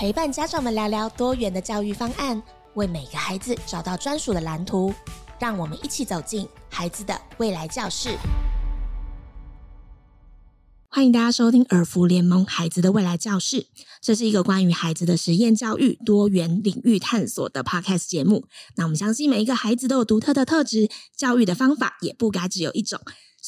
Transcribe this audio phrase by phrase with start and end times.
[0.00, 4.94] 陪伴家长们聊聊多元的教育方案，为每个孩子找到专属的蓝图。
[5.38, 8.16] 让我们一起走进孩子的未来教室。
[10.88, 13.66] 欢迎大家收听儿福联盟孩子的未来教室，
[14.00, 18.46] 这是一个关于孩子的实验教育、多元领域探索的 podcast 节目。
[18.76, 22.98] 那我们相信每一个孩子都有独特的特质，教育的方法也不该只有一种。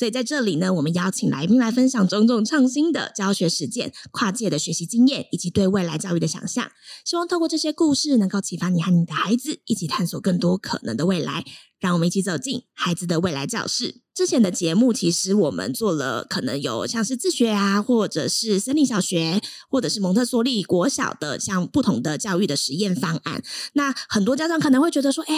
[0.03, 6.73] 所以在这里呢，我们邀请来宾来分享种种创新的教学实践、跨界的学习经验，以及对未来教育的想象。
[7.05, 11.45] 希望透过这些故事，能够启发你和你的孩子一起探索更多可能的未来。
[11.79, 14.02] 让我们一起走进孩子的未来教室。
[14.15, 23.43] 之前的节目其实我们做了，可能有像是自学啊，或者是森林小学，或者是蒙特梭利国小的，像不同的教育的实验方案。
[23.73, 25.35] 那很多家长可能会觉得说，哎，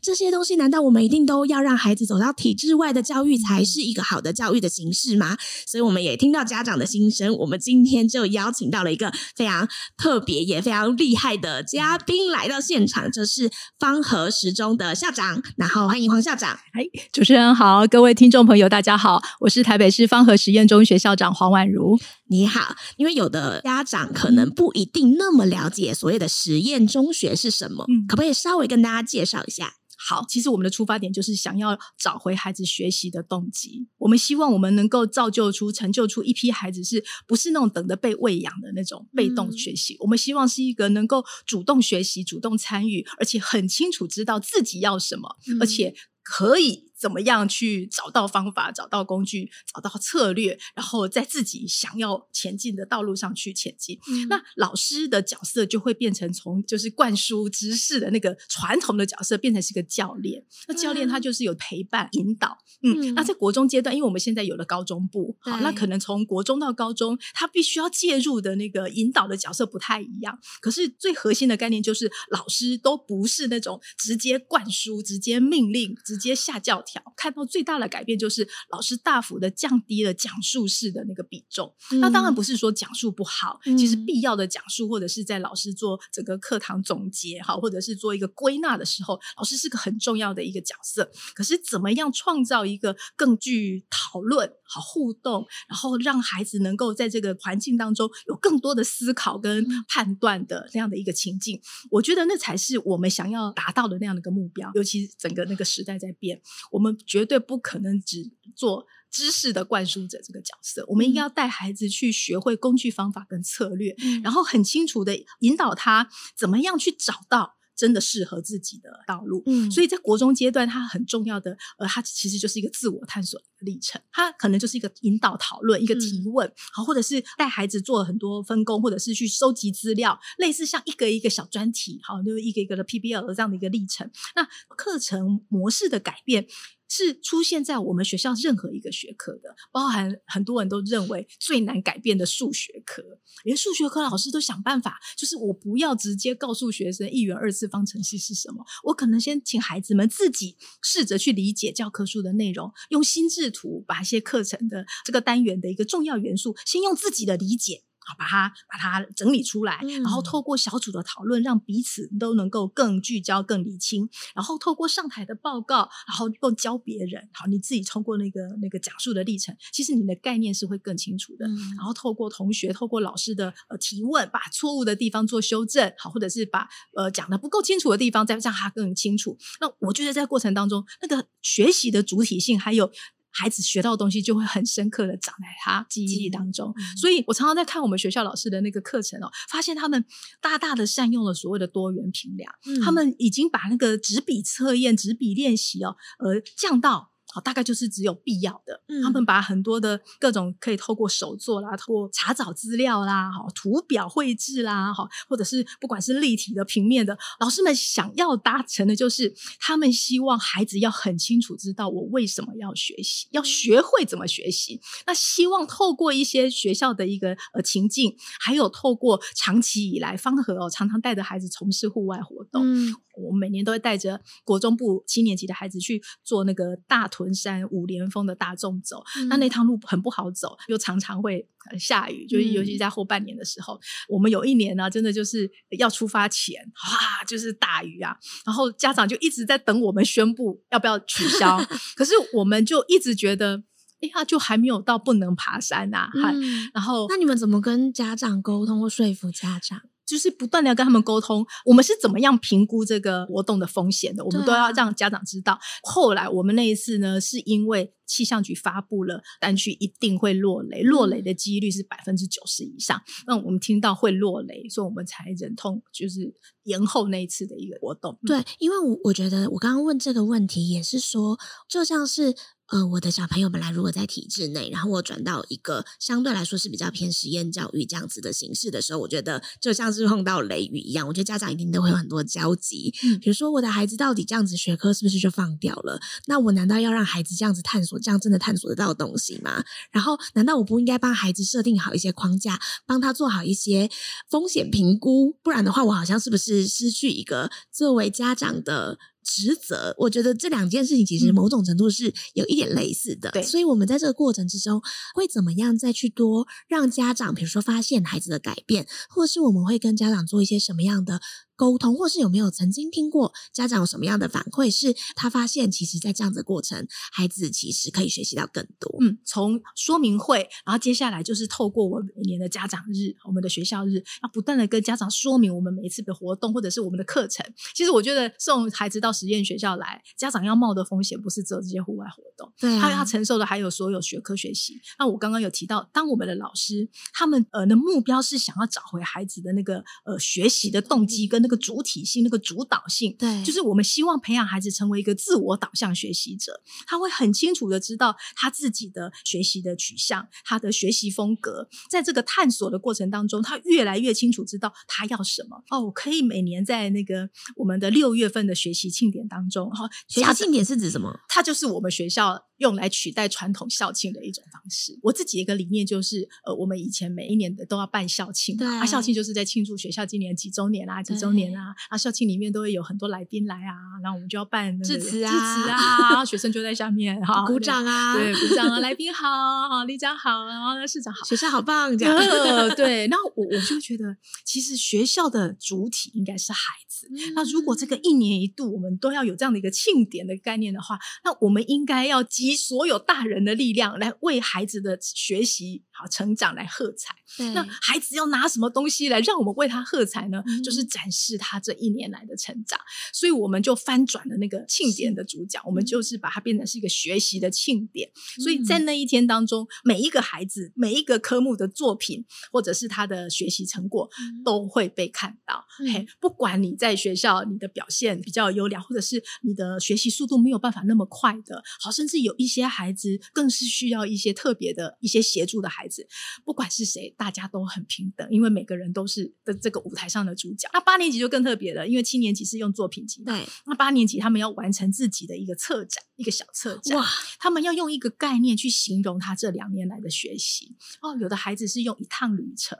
[0.00, 5.36] 这些东西难道我们一定都要让孩子走到体制外的教育才是一个好的教育的形式吗？
[5.66, 7.36] 所以我们也听到家长的心声。
[7.38, 15.42] 我们今天就邀请到了一个非常特别也非常厉害的嘉宾来到现场，就是方和实中的校长。
[15.56, 16.50] 然后，欢迎黄校长。
[16.74, 21.98] 哎，主持人好，各位听众朋友，大家好，我是台北市方和实验中学校长黄婉如。
[22.26, 29.74] 你好，因为有的家长可能不一定那么了解所谓的实验中学是什么，嗯，可不可以稍微跟大家介绍一下？
[29.96, 33.86] 好，其实我们的出发点就是想要找回孩子学习的动机。
[33.96, 39.94] 我们希望我们能够造就出、成就出一批孩子，是不是那种等着被喂养的那种被动学习？
[39.94, 46.84] 嗯、我们希望是一个能够主动学习、主动参与，而且很清楚知道自己要什么，嗯、而且可以。
[47.04, 53.98] 怎么样去找到方法、找到工具、找到策略，然后在自己想要前进的道路上去前进？
[54.08, 60.42] 嗯、那老师的角色就会变成从就是灌输知识的那个传统的角色，变成是个教练。
[60.66, 62.56] 那教练他就是有陪伴、引导。
[62.82, 70.38] 嗯，嗯，那在国中阶段，因为我们现在有了高中部，好，那可能从国中到高中，他必须要介入的那个引导的角色不太一样。
[70.62, 76.93] 可是最核心的概念就是，老师都不是那种直接灌输、直接命令、直接下教条。
[77.16, 81.74] 看到最大的改变就是老师大幅的降低了讲述式的那个比重。
[81.90, 91.10] 嗯、那当然不是说讲述不好，嗯、其实必要的讲述或者是在老师做整个课堂总结哈，或者是做一个归纳的时候，老师是个很重要的一个角色。
[91.34, 104.70] 可是怎么样创造一个更具讨论、好互动，然后让孩子能够在这个环境当中有更多的思考跟判断的那样的一个情境，我觉得那才是我们想要达到的那样的一个目标。
[104.74, 106.40] 尤其整个那个时代在变，
[106.74, 106.96] 我们。
[107.06, 119.42] 绝对不可能只做知识的灌输者这个角色，我们应该要带孩子去学会工具、方法跟策略，嗯、然后很清楚的引导他怎么样去找到真的适合自己的道路。
[119.46, 134.10] 嗯，所以在国中阶段，它很重要的，呃，它其实就是一个自我探索的历程，它可能就是一个引导讨论、一个提问，好、嗯，或者是带孩子做了很多分工，或者是去收集资料，类似像一个一个小专题，好，就是一个一个的 PBL 这样的一个历程。
[134.36, 134.44] 那
[134.76, 136.46] 课程模式的改变。
[136.88, 143.02] 是出现在我们学校任何一个学科的，包含很多人都认为最难改变的数学科，
[143.44, 157.82] 连数学科老师都想办法，就是我不要直接告诉学生一元二次方程式是什么，我可能先请孩子们自己试着去理解教科书的内容，用心智图把一些课程的这个单元的一个重要元素，先用自己的理解。
[158.06, 164.08] 好，把它把它整理出来，然后透过小组的讨论，让彼此都能够更聚焦、更理清。
[164.34, 167.28] 然后透过上台的报告，然后更教别人。
[167.32, 171.46] 好，你自己通过那个那个讲述的历程，其实你的概念是会更清楚的。
[171.46, 179.36] 嗯、然后透过同学、透过老师的呃提问，把错误的地方做修正，好，或者是把呃讲的不够清楚的地方再让他更清楚。
[179.60, 182.90] 那我觉得在过程当中，那个学习的主体性还有。
[183.34, 190.04] 孩子学到的东西就会很深刻的长在他记忆当中，嗯、所以我常常在看我们学校老师的那个课程哦，发现他们
[190.40, 197.13] 大大的善用了所谓的多元评量，嗯、他们已经把那个纸笔测验、纸笔练习哦，呃，降到。
[197.34, 198.80] 好，大概就是只有必要的。
[198.86, 214.80] 嗯，他们把很多的各种可以透过手作啦，透过查找资料啦，好，图表绘制啦，好，或者是不管是立体的、平面的，老师们想要达成的就是，他们希望孩子要很清楚知道我为什么要学习，要学会怎么学习。
[215.06, 222.62] 那希望透过一些学校的一个呃情境，还有透过长期以来方和哦，常常带着孩子从事户外活动。
[222.64, 222.94] 嗯。
[223.16, 233.74] 我们每年都会带着国中部七年级的孩子去做那个大屯山五连峰的大众走，嗯、那那趟路很不好走，又常常会下雨，就是尤其在后半年的时候。
[233.74, 241.58] 嗯、我们有一年呢，真的就是要出发前，哇，就是大雨啊，然后家长就一直在等我们宣布要不要取消，
[241.96, 243.62] 可是我们就一直觉得，
[244.00, 249.80] 哎呀，就还没有到不能爬山呐、啊，嗯、然后那你们怎么跟家长沟通或说服家长？
[250.06, 255.58] 就是不断的要跟他们沟通，我们是怎么样评估这个活动的风险的，我们都要让家长知道。
[255.82, 263.00] 后来我们那一次呢，是因为气象局发布了单区一定会落雷，落雷的几率是百分之九十以上。
[263.26, 266.34] 那我们听到会落雷，所以我们才忍痛就是
[266.64, 268.18] 延后那一次的一个活动。
[268.26, 272.34] 对，因为我我觉得我刚刚问这个问题也是说，就像是。
[272.68, 282.94] 呃，我的小朋友本来如果在体制内，然后我转到一个相对来说是比较偏实验教育这样子的形式的时候，我觉得就像是碰到雷雨一样，我觉得家长一定都会有很多焦急。
[283.02, 286.00] 嗯，比如说我的孩子到底这样子学科是不是就放掉了？
[286.26, 289.62] 那我难道要让孩子这样子探索，这样真的探索得到东西吗？
[289.90, 293.90] 然后难道我不应该帮孩子设定好一些框架，帮他做好一些
[294.30, 295.36] 风险评估？
[295.42, 298.98] 不然的话，我好像是不是失去一个作为家长的？
[299.24, 304.80] 职责，我觉得这两件事情其实某种程度是有一点类似的，对，所以我们在这个过程之中
[305.14, 311.20] 会怎么样再去多让家长，比如说发现孩子的改变，或是我们会跟家长做一些什么样的
[311.56, 318.96] 沟通，或是有没有曾经听过家长有什么样的反馈，是他发现其实，在这样子的过程，孩子其实可以学习到更多。
[319.00, 327.44] 嗯，从说明会，然后接下来就是透过我们每年的家长日，我们的学校日，要不断的跟家长说明我们每一次的活动或者是我们的课程。
[327.74, 334.80] 其实我觉得送孩子到实验学校来，家长要冒的风险不是只有这些户外活动，对啊，他要承受的还有所有学科学习。
[334.98, 346.58] 那我刚刚有提到，当我们的老师他们呃的目标是想要找回孩子的那个呃学习的动机跟那个主体性、那个主导性，对，就是我们希望培养孩子成为一个自我导向学习者。
[346.86, 351.68] 他会很清楚的知道他自己的学习的取向，他的学习风格。
[351.90, 355.62] 在这个探索的过程当中，他越来越清楚知道他要什么。
[355.68, 361.14] 哦，我可以每年在那个我们的六月份的学习庆典当中，哈，学习庆典是指什么？
[361.28, 362.46] 它就是我们学校。
[362.58, 364.98] 用来取代传统校庆的一种方式。
[365.02, 387.08] 我自己一个理念就是，呃，我们以前每一年的都要办校庆，啊，校庆就是在庆祝学校今年几周年啊，几周年啊，啊，校庆里面都会有很多来宾来啊，然后我们就要办致辞啊，致辞啊，然后学生就在下面哈 鼓掌啊，对，鼓掌啊，来宾好，好，里长好，然后呢，市长好，学校好棒，这样，呃， 对，然后我我就觉得，其实学校的主体应该是孩子。
[387.10, 397.14] 嗯、那如果这个一年一度我们都要有这样的一个庆典的概念的话，那我们应该要集所有大人的力量来为孩子的学习好成长来喝彩。
[397.52, 400.42] 那孩子要拿什么东西来让我们为他喝彩呢？
[400.46, 402.78] 嗯、就是展示他这一年来的成长。
[403.12, 408.08] 所以我们就翻转了那个庆典的主角，我们就是把它变成是一个学习的庆典。
[408.38, 414.08] 嗯、所以在那一天当中，每一个孩子每一个科目的作品或者是他的学习成果
[414.44, 415.64] 都会被看到。
[415.80, 426.06] 嗯、嘿，不管你在学校你的表现比较优良，或者是你的学习速度没有办法那么快的，好，甚至有一些孩子更是需要一些特别的一些协助的孩子，
[426.44, 430.68] 不管是谁，大家都很平等，因为每个人都是的这个舞台上的主角。
[430.72, 437.06] 那八年级就更特别了，因为七年级是用作品集，对，那八年级他们要完成自己的一个策展，一个小策展，哇，
[437.38, 440.76] 他们要用一个概念去形容他这两年来的学习。
[441.02, 442.78] 哦，有的孩子是用一趟旅程。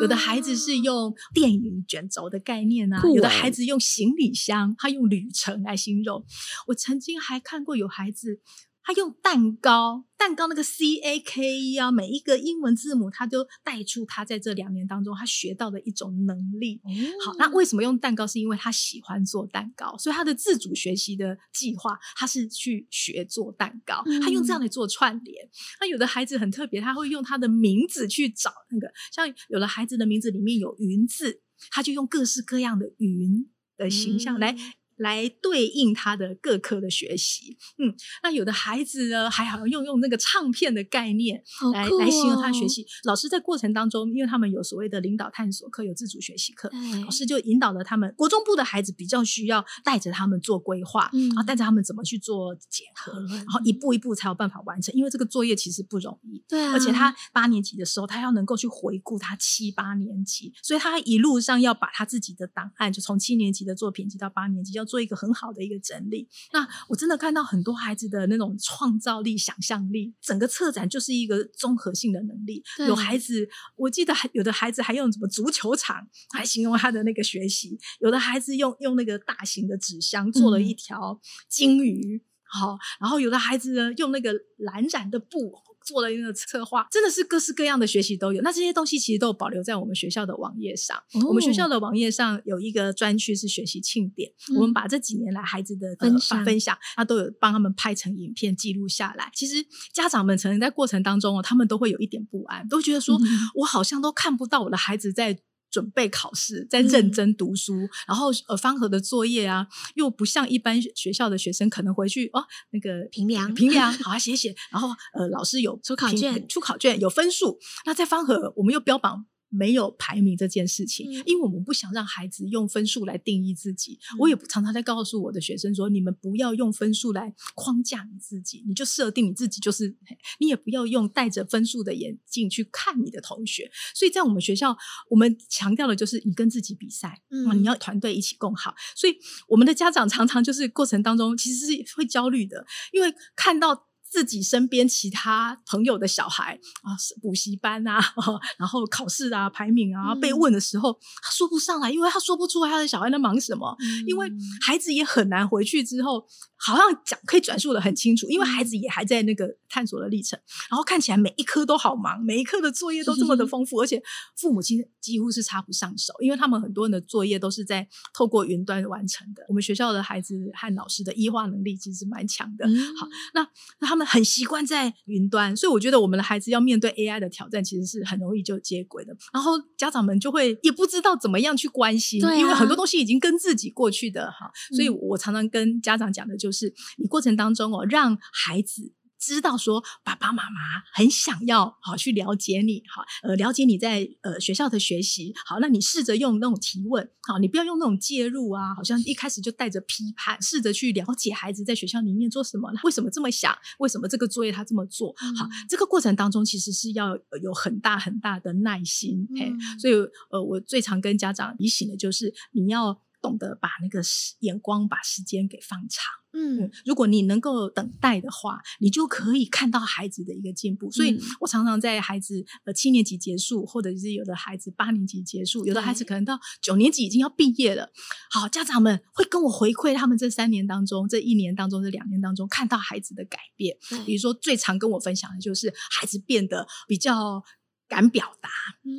[0.00, 6.24] 有的孩子是用电影卷轴的概念啊，有的孩子用行李箱，他用旅程来形容。
[6.68, 8.40] 我曾经还看过有孩子。
[8.86, 16.80] 他用蛋糕，蛋糕那个 C A K E 啊，每一个英文字母，他都带出他在这两年当中他学到的一种能力。
[16.84, 18.24] 嗯、好，那为什么用蛋糕？
[18.24, 24.04] 是因为他喜欢做蛋糕，所以他的自主学习的计划，他是去学做蛋糕。
[24.06, 25.50] 嗯、他用这样来做串联。
[25.80, 31.40] 那有的孩子很特别，他会用他的名字去找那个，像有的孩子的名字里面有云字，
[31.72, 34.52] 他就用各式各样的云的形象来。
[34.52, 34.58] 嗯
[34.96, 42.86] 来对应他的各科的学习，嗯，那有的孩子呢，还好用用那个唱片的概念来、哦、来形容他学习。
[43.04, 46.70] 老师在过程当中，因为他们有所谓的领导探索课，有自主学习课，
[47.04, 48.12] 老师就引导了他们。
[48.16, 54.94] 国中部的孩子比较需要带着他们做规划，嗯、然后带着他们怎么去做检核，嗯、然后一步一步才有办法完成。
[54.94, 64.85] 因为这个作业其实不容易，对、啊，而且他八年级的时候，他要能够去回顾他七八年级，所以他一路上要把他自己的档案，就从七年级的作品集到八年级要。
[64.86, 72.62] 做一个很好的一个整理，那我真的看到很多孩子的那种创造力、想象力，整个策展就是一个综合性的能力。
[72.86, 85.52] 有孩子，我记得还有的孩子还用什么足球场来形容他的那个学习，有的孩子用用那个大型的纸箱做了一条金鱼，好、嗯，然后有的孩子呢用那个蓝染的布。
[85.86, 88.42] 做了一个策划，真的是各式各样的学习都有。
[88.42, 90.96] 那这些东西其实都保留在我们学校的网页上。
[91.14, 99.30] 哦、我们学校的网页上有一个专区是学习庆典，嗯、我们把这几年来孩子的分享、呃、分享，他都有帮他们拍成影片记录下来。
[99.32, 99.64] 其实
[99.94, 103.24] 家长们曾经在过程当中哦，他们都会有一点不安，都觉得说、嗯、
[103.54, 105.38] 我好像都看不到我的孩子在。
[105.76, 117.58] 准备考试，在认真读书，嗯、然后呃，方和的作业啊，又不像一般学校的学生可能回去哦，那个评量评量， 好啊，写写，然后呃，老师有出考卷，出考卷有分数。
[117.84, 119.26] 那在方和，我们又标榜。
[119.56, 123.98] 没有排名这件事情，嗯、因为我们不想让孩子用分数来定义自己。
[124.12, 129.96] 嗯、我也常常在告诉我的学生说：“你们不要用分数来框架你自己，你就设定你自己就是。
[130.38, 134.76] 你也不要用戴着分数的眼镜去看你的同学。”所以在我们学校，
[135.08, 138.74] 我们强调的就是你跟自己比赛，嗯，你要团队一起共好。
[138.94, 139.16] 所以
[139.48, 143.85] 我们的家长常常就是过程当中其实是会焦虑的，因为看到。
[144.08, 148.00] 自己身边其他朋友的小孩啊，补习班啊，
[148.58, 154.30] 然后考试啊，排名啊，被问的时候，嗯、他说不上来，因为他说不出来他的小孩在忙什么，嗯、因为
[154.64, 156.26] 孩子也很难回去之后。
[156.58, 164.02] 好像讲可以转述的很清楚，因为孩子也还在那个探索的历程，然后看起来每一科都好忙，每一科的作业都这么的 丰富，而且
[164.38, 169.44] 父母亲几乎是插不上手，因为他们很多人的作业都是在透过云端完成的。
[169.50, 172.66] 我们学校的孩子和老师的医化能力其实蛮强的。
[172.98, 173.46] 好，那
[173.80, 179.16] 那他们很习惯在云端，所以我觉得我们的孩子要面对 AI 的挑战，其实是很容易就接轨的。
[179.32, 186.46] 然后家长们就会也不知道怎么样去关心，啊，因为很多东西已经跟自己过去的哈，所以我常常跟家长讲的就是。
[186.46, 188.92] 就是你过程当中哦，让孩子
[189.26, 190.60] 知道说爸爸妈妈
[190.94, 209.94] 很想要好去了解你，好呃了解你在呃学校的学习，好，那你试着用那种提问，好，你不要用那种介入啊，好像一开始就带着批判，试着去了解孩子在学校里面做什么，为什么这么想，为什么这个作业他这么做，好，这个过程当中其实是要有很大很大的耐心，嘿，所以
[210.30, 213.02] 呃我最常跟家长提醒的就是你要。
[213.26, 214.00] 懂得把那个
[214.40, 216.04] 眼光、把时间给放长。
[216.38, 220.90] 嗯，如果你能够等待的话，你就可以看到孩子的一个进步。
[220.90, 227.90] 所以我常常在孩子呃七年级结束，或者是有的孩子八年级结束，有的孩子可能到九年级已经要毕业了。
[228.30, 233.76] 好，家长们会跟我回馈他们这三年当中、这一年当中、这两年当中看到孩子的改变。
[234.04, 237.42] 比如说，最常跟我分享的就是孩子变得比较。
[237.88, 238.48] 敢表达，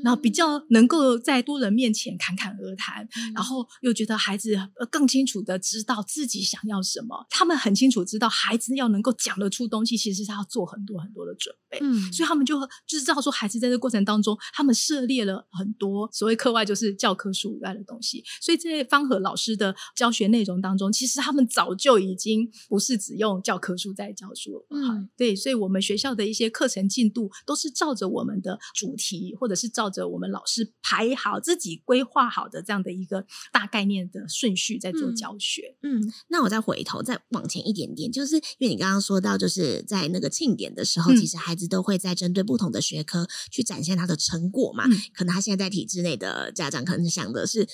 [0.04, 4.58] 然后比较能够在多人面前侃侃而谈，嗯、然后又觉得孩子
[4.90, 7.26] 更清楚的知道自己想要什么。
[7.30, 11.80] 他们很清楚知道，孩子要能够讲得出东西，其实是要做很多很多的准备。
[11.82, 18.24] 嗯，所以他们就就知道说，孩子在这个过程当中，他们涉猎了很多所谓课外，就是教科书以外的东西。
[18.42, 24.66] 所以在方和老师的教学内容当中，其实他们早就已经不是只用教科书在教书了。
[24.70, 28.58] 嗯，对，所以我们学校的一些课程进度都是照着我们的。
[28.78, 35.76] 主题，或者是照着我们老师排好、自己规划好的这样的一个大概念的顺序在做教学。
[35.82, 44.86] 嗯，嗯，那我再回头再往前一点点，就是因为你刚刚说到，就是在那个庆典的时候，嗯、其实孩子都会在针对不同的学科去展现他的成果嘛。
[44.86, 47.68] 嗯、可能他现在在体制内的家长可能想的是，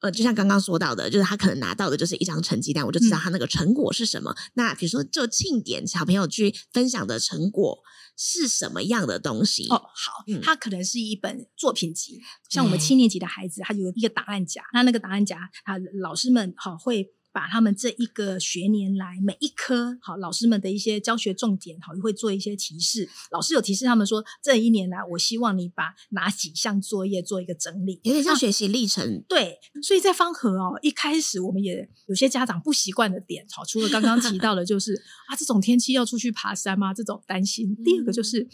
[0.00, 4.30] 呃，就像刚刚说到的，就是他可能拿到的就是一张成绩单，我就知道他那个成果是什么。
[4.32, 7.78] 嗯、那比如说，就庆典小朋友去分享的成果。
[8.22, 9.66] 是什么样的东西？
[9.70, 17.14] 哦，好，嗯、它可能是一本作品集，像我们七年级的孩子，他有一个档案夹，那那个档案夹，他老师们好会。
[17.32, 23.08] 把他们这一个学年来每一科好老师们的一些教学重点好，会做一些提示。
[23.30, 29.18] 老师有提示他们说，这一年来我希望你把哪几项作业做一个整理，有点像学习历程。
[29.18, 34.94] 啊、对，所以在方和哦，一开始我们也有些家长不习惯的点，好，除了刚刚提到的，就是
[35.28, 36.92] 啊，这种天气要出去爬山吗？
[36.92, 37.76] 这种担心。
[37.84, 38.48] 第二个就是。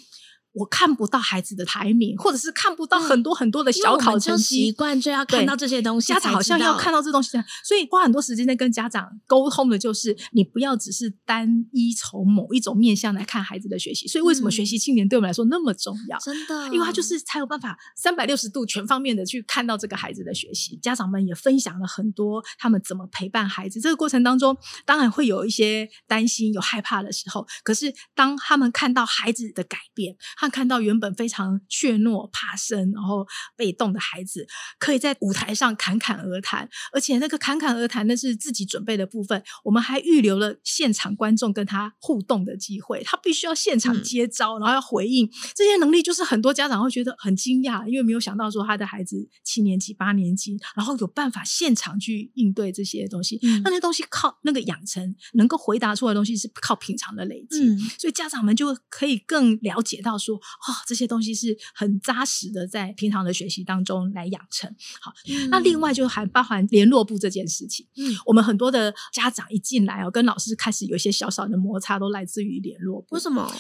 [0.57, 4.43] 我看不到孩子的排名，或者是看不到很多很多的小考成绩。
[4.43, 7.33] 习惯就要看到这些东西，家长好像要看到这东西，
[7.63, 14.09] 所以花很多时间在跟家长沟通的，就是你不要只是单一从某一种面向来看孩子的学习。
[14.09, 16.19] 所以为什么学习青年对我们来说那么重要？
[16.21, 20.79] 真的，因为他就是才有办法三百六十度全方面的去看到这个孩子的学习。
[20.79, 27.47] 家长们也分享了很多他们怎么陪伴孩子，这个过程当中当然会有一些担心、有害怕的时候。
[27.63, 30.17] 可是当他们看到孩子的改变，
[30.51, 33.27] 看到原本非常怯懦、怕生，然后
[33.57, 34.47] 被动的孩子，
[34.79, 60.36] 可以在舞台上侃侃而谈，而且那个侃侃而谈那是自己准备的部分，我们还预留了现场观众跟他互动的机会，他必须要现场接招，嗯、然后要回应，这些能力就是很多家长会觉得很惊讶，因为没有想到说他的孩子七年级、八年级，然后有办法现场去应对这些东西，嗯、那些东西靠那个养成，能够回答出来的东西是靠平常的累积，嗯、所以家长们就可以更了解到说。
[60.37, 64.73] 哦，这些东西是很扎实的，在平常的学习当中来养成。
[65.01, 67.87] 好，嗯、那另外就还包含联络部这件事情。
[67.97, 73.15] 嗯，我们很多的家长一进来哦，跟老师开始有一些小小的摩擦，都来自于联络部。
[73.15, 73.51] 为什么？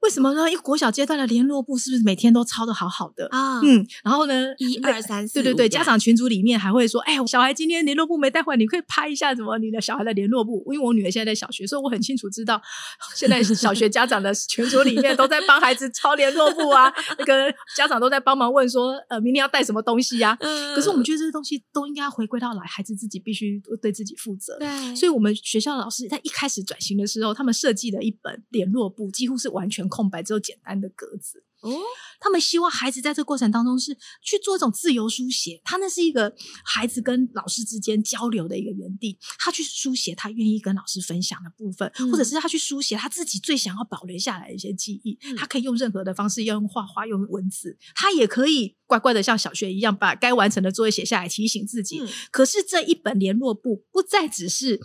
[0.00, 0.50] 为什么呢？
[0.50, 3.58] 因为国小阶段的联络簿是不是每天都抄的好好的啊？
[3.58, 10.64] 哦、嗯，然后呢，一二三四，对对对，家长群组里面还会说，哎，我小孩今天联络簿没带回来，你可以拍一下什么你的小孩的联络簿。
[10.72, 12.60] 因为我女儿现在在小学，所以我很清楚知道，
[13.14, 20.36] 现在小学家长的群组里面都在帮孩子抄联络簿啊， 那个家长都在帮忙问说，呃，明天要带什么东西呀、啊？
[20.40, 24.56] 嗯、可是我们觉得这些东西都应该回归到来，孩子自己必须对自己负责。
[24.58, 30.70] 对，所以我们学校的老师在一开始转型的时候，他们设计了一本联络簿，几乎是完全空白，只有简单。
[30.80, 31.78] 的格子哦，
[32.18, 45.18] 他们希望孩子在这个过程当中是去做一种自由书写，他那是一个孩子跟老师之间交流的一个园地，他去书写他愿意跟老师分享的部分，嗯、或者是他去书写他自己最想要保留下来的一些记忆。
[45.22, 51.98] 嗯、他可以用任何的方式，要用画画，用文字，他也可以乖乖的像小学一样把该完成的作业写下来，提醒自己。
[52.00, 54.80] 嗯、可是这一本联络簿不再只是。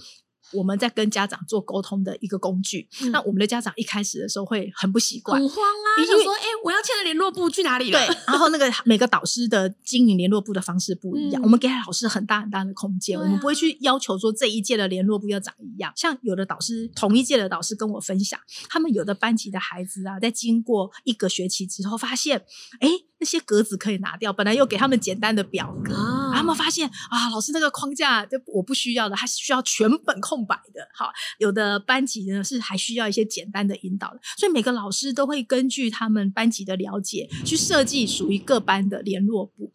[0.54, 2.88] 我们在跟家长做沟通的一个工具。
[3.02, 8.00] 嗯、那我们的家长一开始的时候会很不习惯，很慌啊，你想说，哎、欸，我要签的联络部去哪里了？
[8.00, 15.92] 对，然后那个每个导师的经营联络部的方式不一样，嗯、我们给老师很大很大的空间，啊、我们不会去要求说这一届的联络部要长一样。
[15.96, 22.46] 像有的导师，同一届的导师跟我分享，他们有的班级的孩子啊，在经过一个学期之后，发现，
[22.80, 22.90] 哎。
[23.26, 30.88] 那些格子可以拿掉，本来又给他们简单的表格，啊、他们发现啊，老师那个框架就我不需要的，他需要全本空白的。
[30.94, 39.74] 好，有的班级呢是还需要一些简单的引导的，所以每个老师都会根据他们班级的了解去设计属于各班的联络簿。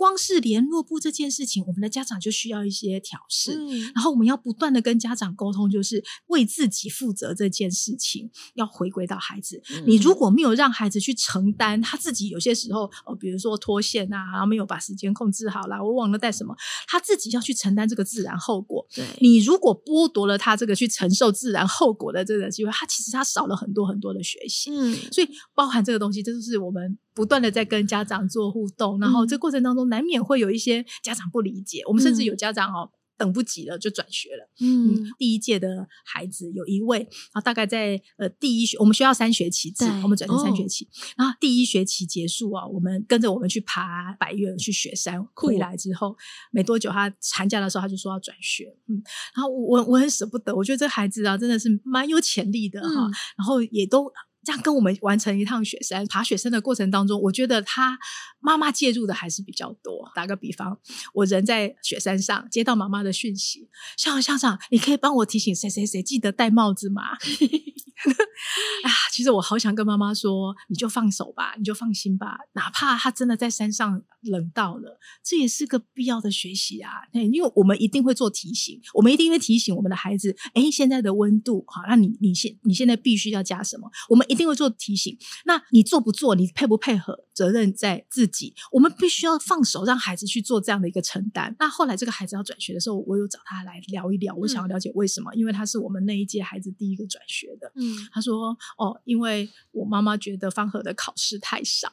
[0.00, 9.62] 光是联络部这件事情，我们的家长就需要一些调试，嗯、然后我们要不断的跟家长沟通，就是为自己负责这件事情，要回归到孩子。
[9.74, 16.56] 嗯、你如果没有让孩子去承担，他自己有些时候，呃，比如说脱线啊，然后没有把时间控制好啦，我忘了带什么，
[16.88, 18.86] 他自己要去承担这个自然后果。
[18.94, 24.70] 对，你如果剥夺了他这个去承受自然后果的这个机会，他其实他少了很多很多的学习。
[24.70, 26.98] 嗯，所以包含这个东西，这就是我们。
[27.14, 34.48] 不断的在跟家长做互动，然后这过程当中难免会有一些家长不理解，嗯、我们甚至有家长哦等不及了就转学了。
[34.60, 46.16] 嗯，嗯，第一届的孩子有一位，然后大概在呃第一学，我们学校三学期制，我们转成三学期，哦、然后第一学期结束啊，我们跟着我们去爬百岳去雪山，回来之后
[46.50, 49.02] 没多久，他寒假的时候他就说要转学，嗯，
[49.34, 54.10] 然后我我很舍不得，我觉得这孩子啊真的是蛮有潜力的哈，嗯、然后也都。
[54.42, 57.98] 这样跟我们完成一趟雪山，爬雪山的过程当中，我觉得他
[58.40, 60.10] 妈妈介入的还是比较多。
[60.14, 60.78] 打个比方，
[61.14, 67.02] 我人在雪山上接到妈妈的讯息，校长校长，你可以帮我提醒谁谁谁记得戴帽子吗？
[68.84, 76.90] 啊，其实我好想跟妈妈说，你就放手吧，你就放心吧，哪怕他真的在山上冷到了，这也是个必要的学习啊。
[77.12, 83.90] 因为我们一定会做提醒，我们一定会提醒我们的孩子，哎，现在的温度，好，那你你现你现在必须要加什么？
[84.08, 85.16] 我们一定会做提醒。
[85.44, 86.34] 那你做不做？
[86.34, 87.24] 你配不配合？
[87.34, 88.54] 责任在自己。
[88.70, 91.54] 我们必须要放手，让孩子去做这样的一个承担。
[91.58, 95.32] 那后来这个孩子要转学的时候，我有找他来聊一聊，我想要了解为什么？
[95.32, 97.72] 嗯、因为他是我们那一届孩子第一个转学的。
[97.76, 98.56] 嗯，他说。
[98.78, 101.92] 哦，因为我妈妈觉得方和的考试太少。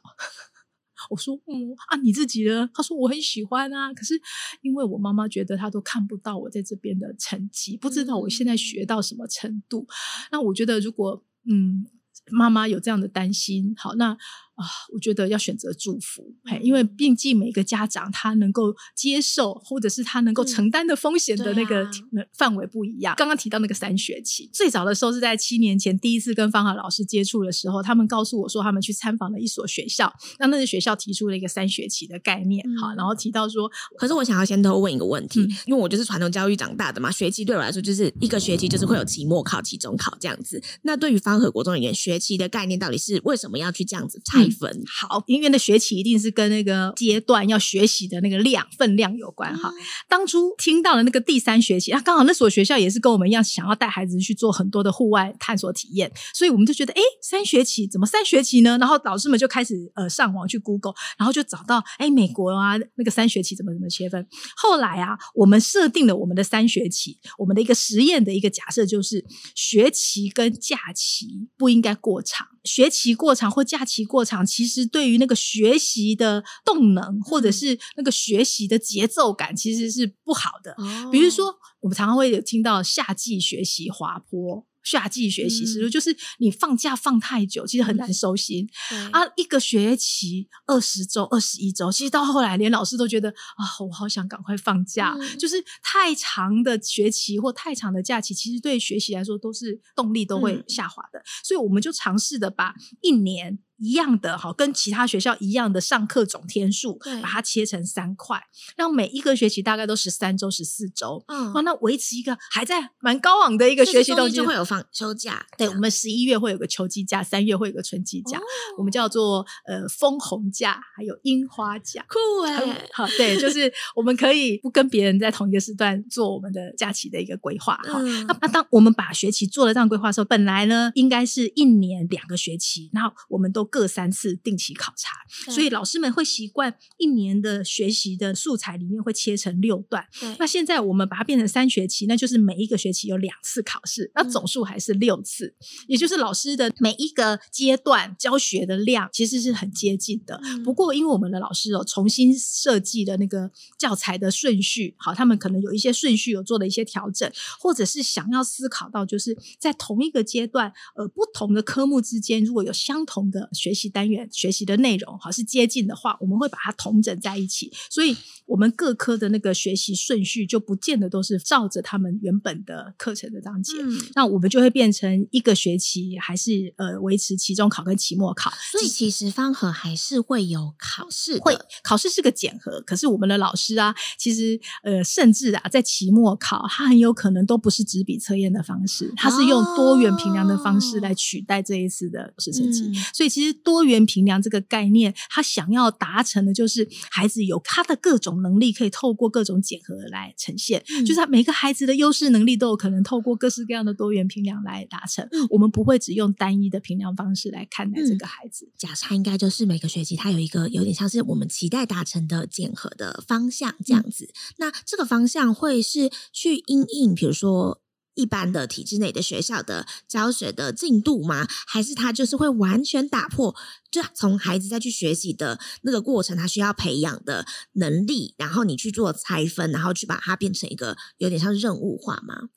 [1.10, 2.70] 我说嗯啊，你自己呢？
[2.74, 4.20] 他说我很喜欢啊，可是
[4.62, 9.82] 因为我妈妈觉得她都看不到我在这边的成绩，不知道我现在学到什么程度。
[9.82, 9.88] 嗯、
[10.32, 11.86] 那我觉得如果嗯，
[12.32, 14.18] 妈妈有这样的担心，好那。
[14.58, 21.88] 啊，我觉得要选择祝福，嘿，因为毕竟每个家长他能够接受，或者是他能够承担的风险的那个
[22.36, 23.14] 范围不一样。
[23.16, 40.60] 刚刚、提到那个三学期，最早的时候是在七年前第一次跟方和老师接触的时候，他们告诉我说他们去参访了一所学校，那那个学校提出了一个三学期的概念，好、嗯，然后提到说，可是我想要先偷问一个问题，嗯、因为我就是传统教育长大的嘛，学期对我来说就是一个学期就是会有期末考、期中考这样子。
[40.82, 44.47] 那对于方和国中而言，学期的概念到底是为什么要去这样子拆？
[44.50, 49.70] 分好，因为的学期一定是跟那个阶段要学习的那个量分量有关哈。
[49.70, 49.76] 嗯、
[50.08, 58.78] 当初听到了那个第三学期，啊，刚好那所学校也是跟我们一样，想要带孩子去做很多的户外探索体验，所以我们就觉得，哎，三学期怎么三学期呢？
[58.78, 64.28] 然后老师们就开始呃上网去 Google，然后就找到，哎，美国啊那个三学期怎么怎么切分。
[64.56, 69.24] 后来啊，我们设定了我们的三学期，我们的一个实验的一个假设就是，
[69.56, 72.48] 学期跟假期不应该过长。
[72.68, 80.76] 学期过长或假期过长，其实对于那个学习的动能或者是那个学习的节奏感，其实是不好的。
[81.12, 84.68] 比如说，我们常常会有听到夏季学习滑坡。
[84.90, 88.66] 夏季学习时，就是你放假放太久，其实很难收心。
[89.12, 95.14] 啊，一个学期二十周、二十一周，其实到后来连老师都觉得啊，我好想赶快放假。
[95.38, 101.22] 就是太长的学期或太长的假期，其实对学习来说都是动力都会下滑的。
[101.44, 103.60] 所以我们就尝试的把一年。
[103.78, 108.42] 一样的哈，跟其他学校一样的上课总天数，把它切成三块，
[108.76, 115.46] 让每一个学期大概都十三周、十四周，嗯，那维持一个还在蛮高昂的一个学习动机，就会有放休假。
[115.58, 118.42] 对，我们十一月会有个秋季假，三月会有个春季假，哦、
[118.80, 122.90] 我们叫做呃枫红假，还有樱花假，酷哎、欸！
[122.94, 128.00] 好，对，就是我们可以不跟别人在同一个时段做我们的假期的一个规划哈。
[128.00, 133.67] 嗯、那那当我们把学期做了这样规划的时候，本来呢应该是一年两个学期，然后我们都。
[133.68, 140.06] 各三次定期考察，所以老师们会习惯一年的学习的素材里面会切成六段。
[140.40, 150.40] 那现在我们把它变成三学期，那就是每一个学期有两次考试，那总数还是六次，嗯、也就是老师的每一个阶段教学的量其实是很接近的。
[150.44, 163.50] 嗯、不过因为我们的老师哦重新设计的那个教材的顺序，好，他们可能有一些顺序有做了一些调整，或者是想要思考到就是在同一个阶段，呃，不同的科目之间如果有相同的。
[163.58, 168.16] 学习单元学习的内容好是接近的话，我们会把它统整在一起，所以
[168.46, 173.74] 我们各科的那个学习顺序就不见得都是照着他们原本的课程的章节。
[173.82, 182.80] 嗯、那我们就会变成一个学期还是呃维持期中考跟期末考，所以其实方和还是会有考试，会考试是个检核。
[182.82, 193.47] 可是我们的老师啊，其实呃甚至啊在期末考，他很有可能都不是纸笔测验的方式，他是用多元评量的方式来取代这一次的试成绩，嗯、所以其实。
[193.54, 200.84] 多元评量这个概念，他想要达成的就是孩子有他的各种能力，可以透过各种检核来呈现。
[200.90, 205.28] 嗯、就是他每个孩子的优势能力都有可能透过各式各样的多元评量来达成。
[205.32, 208.72] 嗯、我们不会只用单一的评量方式来看待这个孩子。
[208.78, 214.26] 假设应该就是每个学期他有一个有点像是我们期待达成的检核的方向这样子。
[214.26, 217.82] 嗯、那这个方向会是去因应，比如说。
[218.18, 221.48] 一般的体制内的学校的教学的进度吗？
[221.66, 223.56] 还是他就是会完全打破，
[223.90, 232.50] 就从孩子再去学习的那个过程，他需要培养的能力，然后你去做拆分，然后去把它变成一个有点像任务化吗？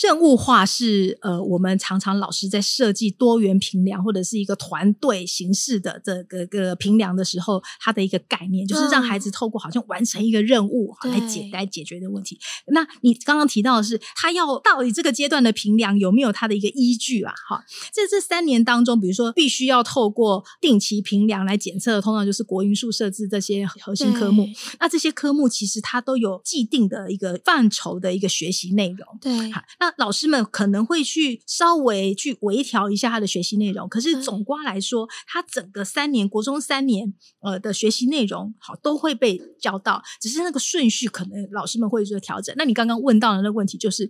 [0.00, 12.38] 任务化是呃，我们常常老师在设计多元评量或者是一个团队形式的这个个评量的时候，它的一个概念就是让孩子透过好像完成一个任务来解来解决的问题。
[12.68, 17.34] 那你刚刚提到的是，他要到底这个阶段的评量有没有他的一个依据啊？
[17.46, 24.48] 哈，在这三年当中，比如说必须要透过定期评量来检测的，通常就是国英数设置这些核心科目。
[24.80, 29.06] 那这些科目其实它都有既定的一个范畴的一个学习内容。
[29.20, 29.62] 对，好。
[29.82, 42.54] 那老师们可能会去稍微去微调一下他的学习内容，可是总瓜来说，他整个三年国中三年呃的学习内容好都会被教到，只是那个顺序可能老师们会做调整。
[42.56, 44.08] 那你刚刚问到的那个问题就是。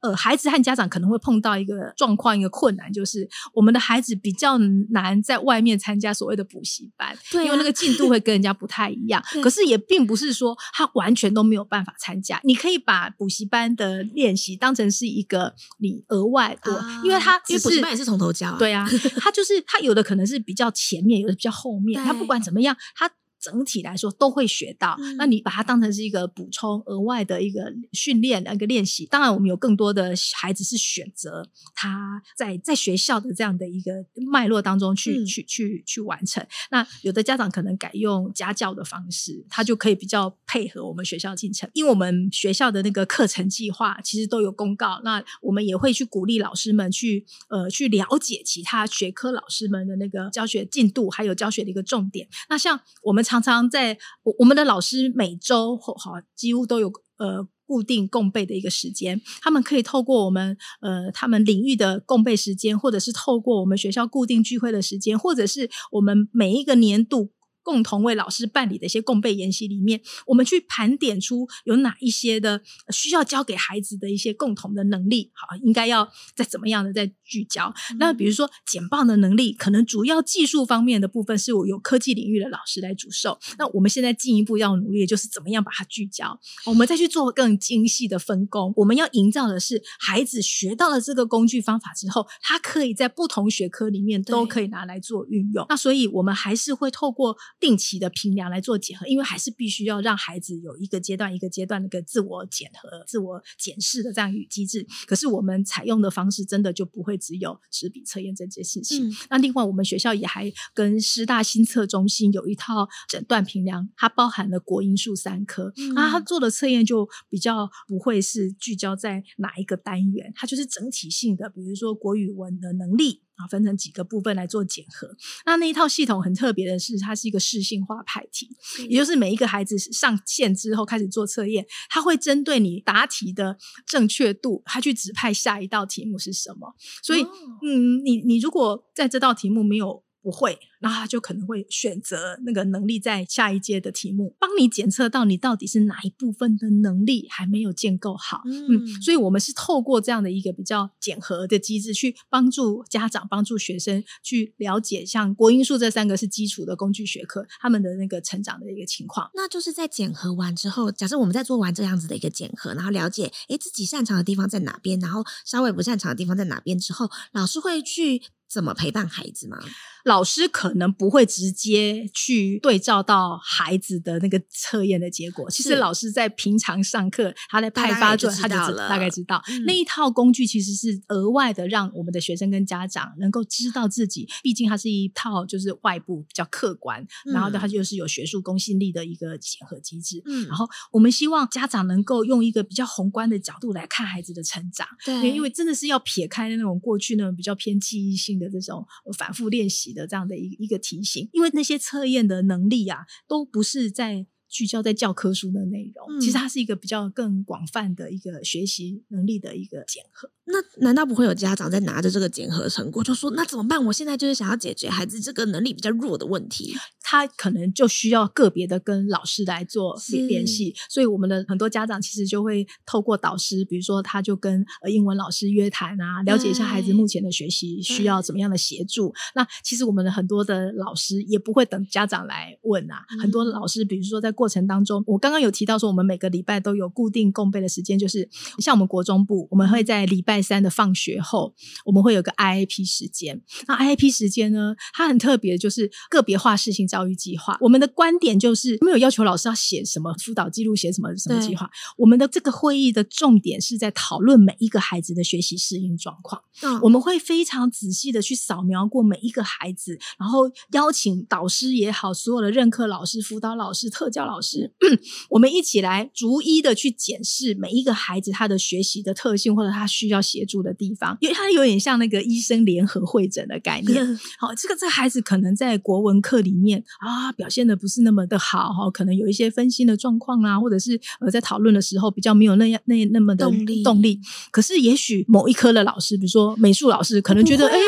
[0.00, 4.56] 呃，孩子和家长可能会碰到一个状况，一个困难，就是我们的孩子比较
[4.90, 9.22] 难在外面参加所谓的补习班，对啊，因为那个进度会跟人家不太一样。
[9.42, 23.10] 可是也并不是说他完全都没有办法参加，你可以把补习班的练习当成是一个你额外的，啊、因为他因为补习班也是从头教，对啊，他就是他有的可能是比较前面，有的比较后面， 他不管怎么样，他。
[23.40, 29.06] 整体来说都会学到，嗯、那你把它当成是一个补充、额外的一个训练、一个练习。
[29.06, 36.46] 当然，我们有更多的孩子是选择他在在学校的这样的一个脉络当中去、嗯、去去去完成。
[36.70, 41.70] 那有的家长可能改用家教的方式，他就可以比较配合我们学校进程。
[41.72, 52.28] 因为我们学校的那个课程计划其实都有公告，那我们也会去鼓励老师们去呃去了解其他学科老师们的那个教学进度，还有教学的一个重点。
[52.50, 53.24] 那像我们。
[53.30, 67.30] 常常在我我们的老师每周哈几乎都有呃固定共备的一个时间，他们可以透过我们呃他们领域的共备时间，或者是透过我们学校固定聚会的时间，或者是我们每一个年度。
[67.62, 77.72] 共同为老师办理的一些共备研习里面，我们去盘点出有哪一些的需要教给孩子的一些共同的能力，好，应该要再怎么样的再聚焦。
[77.90, 83.38] 嗯、那比如说简报的能力，可能主要技术方面的部分是我有科技领域的老师来主授。
[83.58, 88.72] 那我们现在进一步要努力的就是怎么样把它聚焦，我们再去做更精细的分工。
[88.76, 95.66] 我们要营造的是孩子学到了这个工具方法之后，他可以在不同学科里面都可以拿来做运用。
[95.68, 97.36] 那所以我们还是会透过。
[97.60, 104.86] 定期的评量来做检核，因为还是必须要让孩子有一个阶段一个阶段的一个自我检核、自我检视的这样一个机制。
[105.06, 109.08] 可是我们采用的方式真的就不会只有纸笔测验这件事情。
[109.08, 115.72] 嗯、那另外，我们学校也还跟师大新测中心有一套诊断评量，它包含了国英数三科。
[115.94, 123.22] 那、它做的测验就比较不会是聚焦在哪一个单元，它就是整体性的，比如说国语文的能力。
[123.40, 125.08] 啊，分成几个部分来做检核。
[125.46, 128.48] 那那一套系统很特别的是，它是一个适性化派题，
[128.88, 136.74] 也就是每一个孩子上线之后开始做测验，它会针对你答题的正确度，它去指派下一道题目是什么。
[137.02, 148.42] 所以，嗯，你你如果在这道题目没有不会，那他就可能会选择那个能力在下一阶的题目，帮你检测到你到底是哪一部分的能力还没有建构好。
[148.44, 159.30] 嗯，嗯，所以我们是透过这样的一个比较检核的机制，去帮助家长、帮助学生去了解，像国英数这三个是基础的工具学科，他们的那个成长的一个情况。
[159.34, 169.56] 那就是在检核完之后，假设我们在做完这样子的一个检核，然后了解，诶，自己擅长的地方在哪边，然后稍微不擅长的地方在哪边之后，老师会去怎么陪伴孩子吗？
[170.04, 175.48] 老师可能不会直接去对照到孩子的那个测验的结果。
[175.50, 184.26] 其实老师在平常上课，他在派发准，他就大概知道、嗯、那一套工具其实是额外的，让我们的学生跟家长能够知道自己。
[184.42, 190.22] 毕竟它是一套就是外部比较客观，嗯、然后它就是有学术公信力的一个检核机制。
[190.24, 194.88] 嗯，然后我们希望家长能够用一个比较宏观的角度来看孩子的成长。
[195.04, 198.84] 对，因为真的是要撇开那种过去那种比较偏记忆性的这种
[199.18, 199.90] 反复练习。
[199.90, 210.30] 的这样的一一个提醒，因为那些测验的能力啊，都不是在聚焦在教科书的内容，嗯、其实它是一个比较更广泛的一个学习能力的一个检核。
[210.50, 213.84] 那难道不会有家长在拿着这个检核成果就说，那怎么办？
[213.86, 219.96] 我现在就是想要解决孩子这个能力比较弱的问题，他可能就需要个别的跟老师来做
[220.28, 220.74] 联系。
[220.88, 229.14] 所以我们的很多家长其实就会透过导师，比如说他就跟呃英文老师约谈啊，了解一下孩子目前的学习需要怎么样的协助。
[229.34, 240.39] 那其实我们的很多的老师也不会等家长来问啊，嗯、很多老师比如说在过程当中，我刚刚有提到说，我们每个礼拜都有固定共备的时间，就是像我们国中部，我们会在礼拜。
[240.42, 243.40] 三的放学后，我们会有个 IAP 时间。
[243.66, 247.58] 那 IAP 时间呢，它很特别，就是个别化适性教育计划。
[247.60, 251.68] 我们的观点就是没有要求老师要写什么辅导记录，写什么什么计划。
[251.96, 256.40] 我们的这个会议的重点是在讨论每一个孩子的学习适应状况。
[256.62, 264.72] 嗯，我们会非常仔细的去扫描过每一个孩子，然后邀请导师也好，所有的任课老师、辅导老师、特教老师，
[265.30, 270.19] 我们一起来逐一的去检视每一个孩子他的学习的特性，或者他需要。
[270.20, 274.04] 协助的地方，因为它有点像那个医生联合会诊的概念。
[274.38, 283.82] 好，这个这个孩子可能在国文课里面啊表现的不是那么的好哈，可能有一些分心的状况啊，或者是呃在讨论的时候比较没有那样那那么的动力。
[283.82, 284.20] 动力。
[284.50, 287.78] 可是也许某一科的老师，比如说美术老师，可能觉得哎、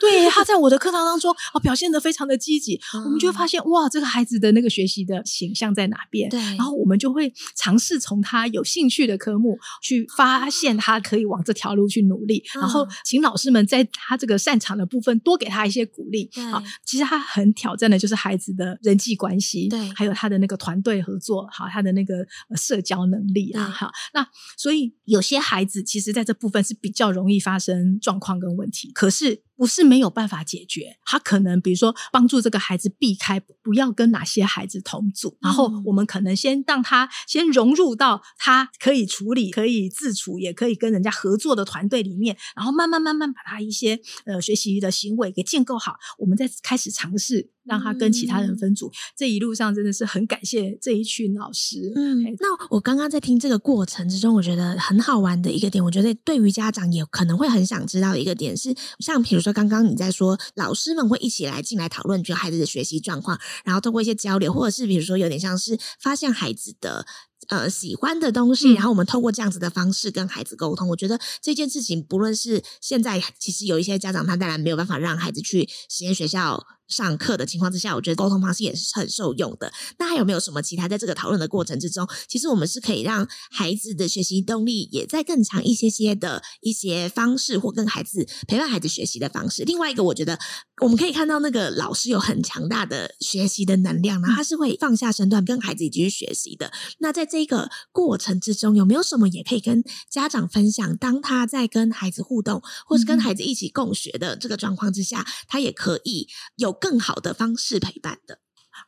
[0.00, 6.30] 对，他 在我的课堂当中啊表现的非常的积极，嗯、我们就会发现哇，这个孩子的那个学习的形象在哪边？
[6.30, 11.90] 对，然后我们就会尝试从他有兴趣的科目去发现他可以往这条路。
[11.90, 16.30] 去努力，然后请老师们在他这个擅长的部分多给他一些鼓励。
[16.52, 24.24] 好，其实他很挑战的就是孩子的人际关系，对，还有他的那个团队合作，好，他的那个社交能力啊，好，那
[24.56, 29.42] 所以有些孩子其实在这部分是比较容易发生状况跟问题，可是。
[29.60, 47.50] 不是没有办法解决，他可能比如说帮助这个孩子避开不要跟哪些孩子同组，嗯、然后我们可能先让他先融入到他可以处理、可以自处、也可以跟人家合作的团队里面，然后慢慢慢慢把他一些呃学习的行为给建构好，我们再开始尝试。
[47.70, 51.92] 让他跟其他人分组，嗯、这一路上真的是很感谢这一群老师。
[51.94, 67.06] 嗯，那我刚刚在听这个过程之中，我觉得很好玩的一个点，我觉得对于家长也可能会很想知道的一个点是，像比如说刚刚你在说，老师们会一起来进来讨论，就孩子的学习状况，然后通过一些交流，或者是比如说有点像是发现孩子的。
[67.48, 70.86] 呃，喜欢的东西，然后我们透过这样子的方式跟孩子沟通。
[70.86, 79.72] 嗯、我觉得这件事情，不论是现在，其实有一些家长他当然没有办法让孩子去实验学校上课的情况之下，我觉得沟通方式也是很受用的。
[79.98, 89.64] 那还有没有什么其他在这个讨论的过程之中，其实我们是可以让孩子的学习动力也在更强一些些的一些方式，或跟孩子陪伴孩子学习的方式。
[89.64, 90.38] 另外一个，我觉得
[90.80, 96.70] 我们可以看到那个老师有很强大的学习的能量，然后他是会放下身段跟孩子一起去学习的。
[96.98, 100.94] 那在这这个过程之中，有没有什么也可以跟家长分享？
[100.98, 108.38] 当他在跟孩子互动，或是跟孩子一起共学的这个状况之下，他也可以有更好的方式陪伴的。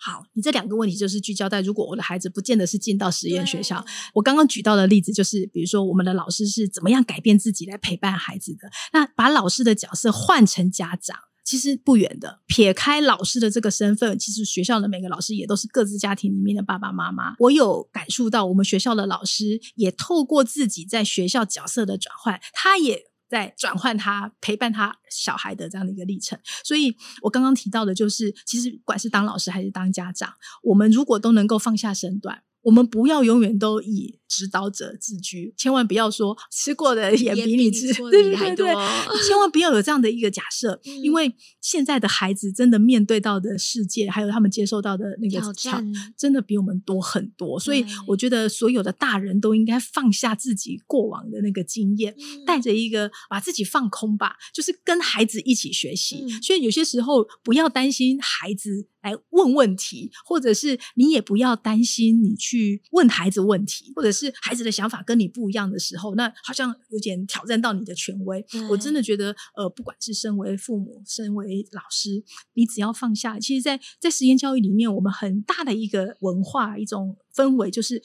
[0.00, 11.16] 好，你这两个问题就是聚焦在，如果我的孩子不见得是进到实验学校，我刚刚举到的例子就是，比如说我们的老师是怎么样改变自己来陪伴孩子的，那把老师的角色换成家长。
[11.44, 17.35] 其实不远的，撇开老师的这个身份，其实学校的每个老师也都是各自家庭里面的爸爸妈妈。
[17.40, 26.38] 我有感受到，我们学校的老师也透过自己在学校角色的转换，他也在转换他陪伴他小孩的这样的一个历程。
[26.62, 38.66] 所以我刚刚提到的就是，其实不管是当老师还是当家长，我们如果都能够放下身段，我们不要永远都以指导者自居，千万不要说吃过的盐比你吃， 对对对对，
[39.29, 47.61] 千万不要有这样的一个假设，嗯，因为现在的孩子真的面对到的世界，还有他们接受到的那个挑战，真的比我们多很多。
[47.61, 52.16] 所以我觉得所有的大人都应该放下自己过往的那个经验，
[52.47, 56.25] 带着一个把自己放空吧，就是跟孩子一起学习。
[56.27, 64.21] 嗯，所以有些时候不要担心孩子来问问题，或者是你也不要担心你去问孩子问题，或者是。
[64.26, 68.44] 是孩子的想法跟你不一样的时候，那好像有点挑战到你的权威。
[68.70, 72.22] 我真的觉得，呃，不管是身为父母，身为老师，
[72.54, 73.38] 你只要放下。
[73.38, 78.02] 其实在，在在实验教育里面，我们很大的一个文化一种氛围就是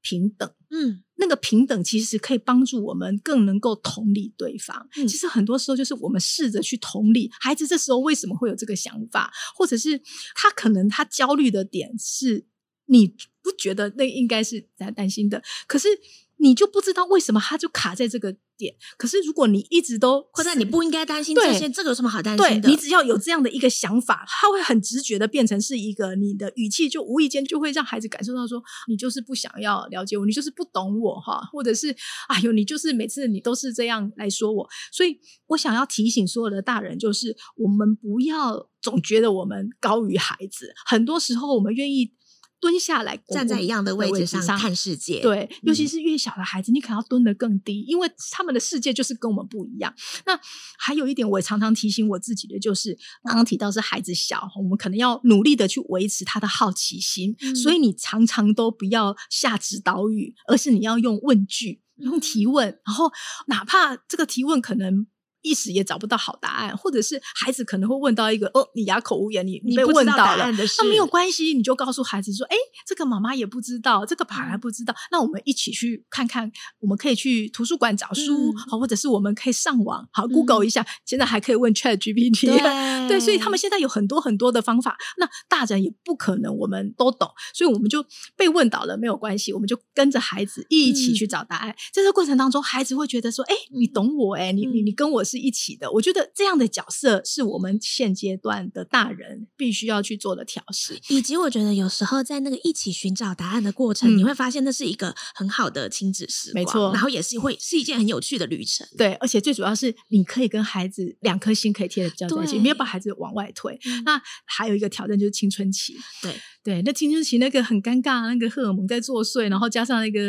[0.00, 0.50] 平等。
[0.70, 4.88] 嗯，那个平等其实可以帮助我们更能够同理对方。
[4.96, 10.00] 嗯，其实很多时候就是我们试着去同理孩子，这时候为什么会有这个想法，或者是
[10.34, 12.46] 他可能他焦虑的点是。
[12.88, 15.42] 你不觉得那应该是在担心的？
[15.66, 15.88] 可是
[16.36, 18.74] 你就不知道为什么他就卡在这个点。
[18.96, 22.60] 可是如果你一直都，或者你不应该担心这些，这个有什么好担心的？
[22.60, 31.94] 对，你只要有这样的一个想法，他会很直觉的变成是一个你的语气，就无意间就会让孩子感受到说，你就是不想要了解我，你就是不懂我哈，或者是
[32.28, 34.68] 哎呦，你就是每次你都是这样来说我。
[34.92, 42.12] 所以我想要提醒所有的大人，就是我们不要总觉得我们高于孩子，很多时候我们愿意。
[42.60, 45.20] 蹲下来，站在一样的位置上看世界。
[45.20, 49.94] 对，尤其是越小的孩子，嗯，你可能要蹲得更低，因为他们的世界就是跟我们不一样。
[50.26, 50.38] 那
[50.78, 57.36] 还有一点，我也常常提醒我自己的，就是刚刚提到是孩子小，我们可能要努力的去维持他的好奇心。
[57.40, 63.10] 嗯，所以你常常都不要下指导语，而是你要用问句，用提问，然后
[63.46, 65.06] 哪怕这个提问可能。
[65.42, 82.58] 一时也找不到好答案，或者是孩子可能会问到一个哦，你哑口无言，你你被问到了，那没有关系，你就告诉孩子说，哎，这个妈妈也不知道，这个爸爸不知道，嗯，那我们一起去看看，我们可以去图书馆找书，好，嗯，或者是我们可以上网，好，Google 一下，嗯，现在还可以问 ChatGPT， 对，
[83.08, 88.04] 对，所以他们现在有很多很多的方法，那大人也不可能我们都懂，所以我们就
[88.36, 95.27] 被问到了，没有关系，我们就跟着孩子一起去找答案，在这过程当中，孩子会觉得说，哎，你懂我，哎，你你你跟我。
[95.28, 113.78] 是一起的，我觉得这样的角色是我们现阶段的大人必须要去做的调试，以及我觉得有时候在那个一起寻找答案的过程，嗯，你会发现那是一个很好的亲子时光，没错，然后也是会是一件很有趣的旅程，对，而且最主要是你可以跟孩子两颗心可以贴的比较在一起，没有把孩子往外推。
[113.84, 116.34] 嗯，那还有一个挑战就是青春期，对。
[116.64, 120.20] 对，那青春期那个很尴尬，那个荷尔蒙在作祟，然后加上那个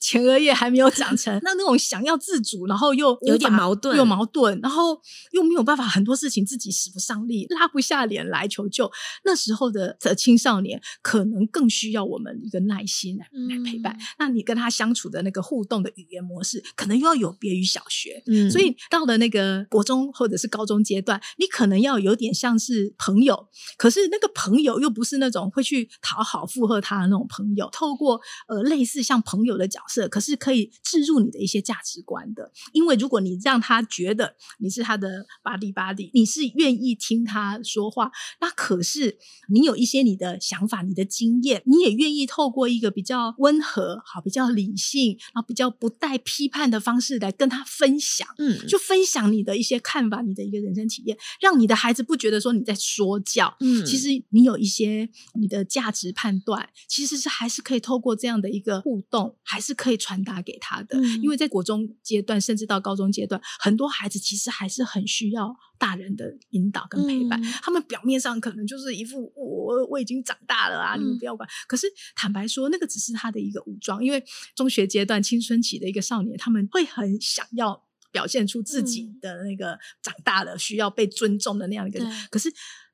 [0.00, 4.98] 前额叶还没有长成， 那那种想要自主，然后又有点矛盾，有矛盾，然后
[5.32, 8.90] 又没有办法，很多事情自己使不上力，拉不下脸来求救。
[9.24, 13.98] 那时候的的青少年可能更需要我们一个耐心来、嗯、来陪伴。
[14.18, 18.22] 那你跟他相处的那个互动的语言模式，可能又要有别于小学。
[18.28, 25.71] 嗯，所以到了那个国中或者是高中阶段，你可能要有点像是朋友，可是那个朋友又不是那种会去。
[26.00, 32.52] 讨好附和他的那种朋友，透过呃类似像朋友的角色，可是可以置入你的一些价值观的。
[32.72, 48.28] 因为如果你让他觉得你是他的 buddy buddy，你是愿意听他说话，那可是你有一些你的想法、你的经验，你也愿意透过一个比较温和、好、比较理性，然后比较不带批判的方式来跟他分享。
[48.38, 53.56] 嗯，就分享你的一些看法、你的一个人生体验，让你的孩子不觉得说你在说教。
[53.60, 55.61] 嗯，其实你有一些你的。
[55.64, 60.98] 价值判断其实是还是可以透过这样的一个互动，还是可以传达给他的。
[60.98, 61.22] 嗯。
[61.22, 67.42] 因为在国中阶段，甚至到高中阶段，很多孩子其实还是很需要大人的引导跟陪伴。
[67.42, 67.52] 嗯。
[67.62, 71.48] 他们表面上可能就是一副我我已经长大了啊，你们不要管。
[71.48, 71.52] 嗯。
[71.66, 74.02] 可是坦白说，那个只是他的一个武装。
[74.04, 74.22] 因为
[74.54, 82.04] 中学阶段青春期的一个少年，他们会很想要表现出自己的那个长大了需要被尊重的那样一个。
[82.30, 82.52] 可是。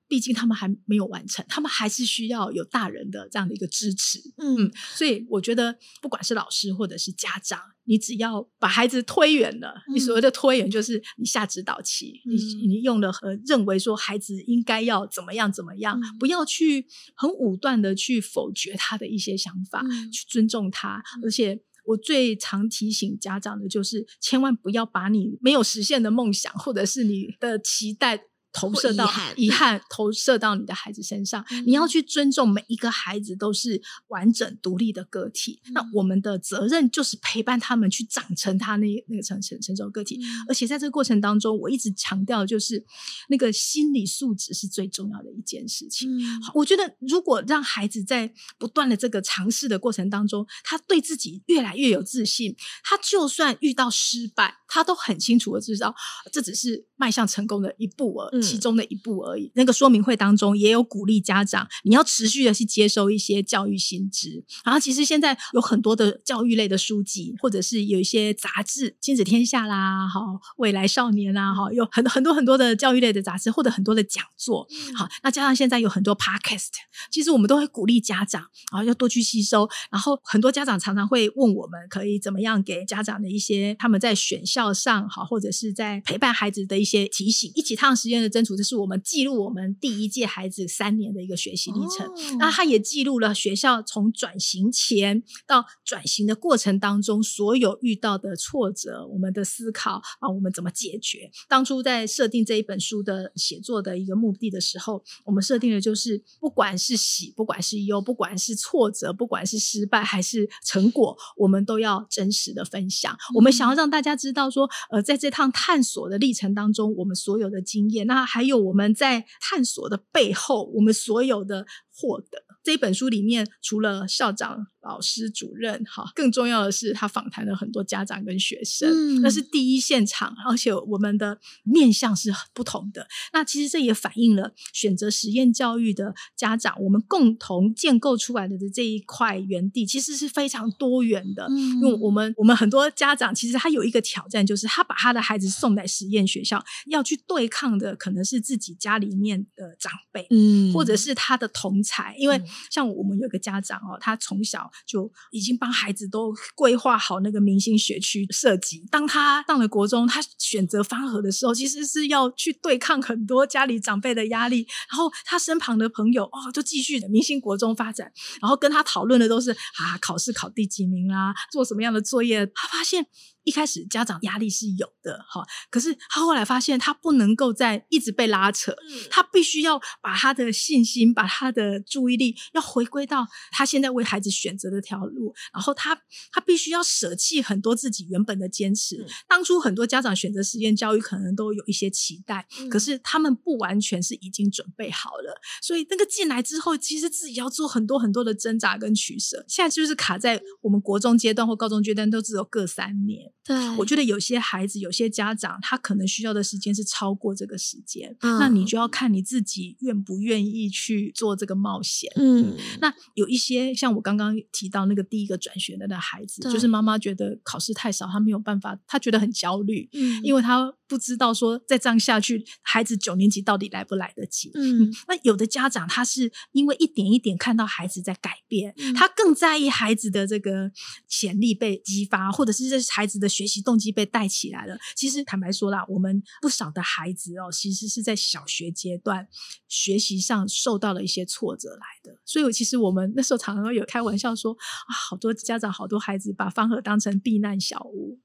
[0.09, 4.19] 毕竟他们还没有完成，他们还是需要有大人的这样的一个支持。
[4.39, 21.61] 嗯，嗯，所以我觉得，不管是老师或者是家长，你只要把孩子推远了，嗯、你所谓的推远就是你下指导棋，嗯、你你用了和认为说孩子应该要怎么样怎么样，嗯、不要去很武断的去否决他的一些想法，嗯、去尊重他，嗯、而且。
[21.89, 28.25] 我最常提醒家长的就是，千万不要把你没有实现的梦想，或者是你的期待。
[28.59, 31.45] 投射到遗憾，投射到你的孩子身上。
[31.51, 35.61] 嗯、你要去尊重每一个孩子都是完整独立的个体。
[35.67, 40.19] 嗯、那我们的责任就是陪伴他们去长成他那那个成成成熟个体。
[40.23, 42.85] 嗯、而且在这个过程当中，我一直强调就是
[43.29, 46.11] 那个心理素质是最重要的一件事情。
[46.11, 55.95] 嗯、我觉得如果让孩子在不断的这个尝试的过程当中，他对自己越来越有自信，他就算遇到失败，他都很清楚的知道
[56.33, 58.43] 这只是迈向成功的一步而已。
[58.49, 59.45] 其中的一步而已。
[59.45, 64.45] 嗯、那个说明会当中也有鼓励家长，你要持续的去接收一些教育新知。
[64.65, 70.21] 然后，其实现在有很多的教育类的书籍，或者是有一些杂志，《亲子天下》啦，好，
[70.57, 74.67] 未来少年啦，哈，有很很多很多的教育类的杂志，或者很多的讲座。
[74.71, 76.69] 嗯、好，那加上现在有很多 podcast，
[77.11, 78.43] 其实我们都会鼓励家长
[78.73, 79.69] 啊，要多去吸收。
[79.91, 88.28] 然后，很多家长常常会问我们，可以怎么样给家长的一些他们在选校上好，或者是在陪伴孩子的一些提醒，一起趟时间的。
[88.29, 92.07] 争取，这是我们记录我们第一届孩子三年的一个学习历程。
[92.07, 101.31] 哦、那他也记录了学校从转型前到转型的过程当中所有遇到的挫折，我们的思考啊，我们怎么解决？
[101.49, 113.13] 当初在设定这一本书的写作的一个目的的时候，我们设定的就是，不管是喜，不管是忧，不管是挫折，不管是失败还是成果，我们都要真实的分享。
[113.13, 122.45] 嗯、我们想要让大家知道说，呃，在这趟探索的历程当中，我们所有的经验，那还有我们在探索的背后，我们所有的获得。
[122.63, 133.07] 这本书里面，除了校长、老师、主任，哈，更重要的是他访谈了很多家长跟学生，嗯、那是第一现场，而且我们的面向是不同的。
[133.33, 141.47] 那其实这也反映了选择实验教育的家长，我们共同建构出来的这一块园地，其实是非常多元的。
[141.51, 152.39] 嗯、因为我们我们很多家长其实他有一个挑战，就是他把他的孩子送来实验学校，要去对抗的可能是自己家里面的长辈，嗯，或者是他的同才，因为。
[152.71, 158.87] 像我们有个家长哦，他从小就已经帮孩子都规划好那个明星学区设计。
[158.91, 164.67] 当他上了国中，他选择方和的时候，其实是要去对抗很多家里长辈的压力。
[164.91, 168.13] 然后他身旁的朋友哦，就继续的明星国中发展。
[168.41, 172.47] 然后跟他讨论的都是啊，考试考第几名啦，做什么样的作业。
[172.47, 173.07] 他发现。
[173.49, 178.77] 一开始家长压力是有的哈，可是他后来发现他不能够再一直被拉扯，
[179.11, 185.99] 他必须要把他的信心、把他的注意力要回归到他现在为孩子选择的条路，然后他
[186.31, 189.07] 他必须要舍弃很多自己原本的坚持。
[189.27, 199.43] 当初很多家长选择实验教育，可能都有一些期待，可是他们不完全是已经准备好了，所以那个进来之后，其实自己要做很多很多的挣扎跟取舍。
[199.49, 203.33] 现在就是卡在我们国中阶段或高中阶段，都只有各三年。
[203.45, 212.13] 对，我觉得有些孩子、有些家长，他可能需要的时间是超过这个时间，嗯、那你就要看你自己愿不愿意去做这个冒险。
[212.17, 224.51] 嗯，那有一些像我刚刚提到那个第一个转学的那孩子，就是妈妈觉得考试太少，他没有办法，他觉得很焦虑，嗯，因为他不知道说再这样下去，孩子九年级到底来不来得及。
[224.55, 230.71] 嗯，嗯，那有的家长他是因为一点一点看到孩子在改变，嗯、他更在意孩子的这个
[231.09, 233.29] 潜力被激发，或者是这孩子的。
[233.29, 234.77] 学习动机被带起来了。
[234.97, 239.29] 其实坦白说啦，我们不少的孩子哦，其实是在小学阶段
[239.69, 242.21] 学习上受到了一些挫折来的。
[242.25, 248.19] 所以，其实我们那时候常常有开玩笑说啊，好多家长、好多孩子把方和当成避难小屋。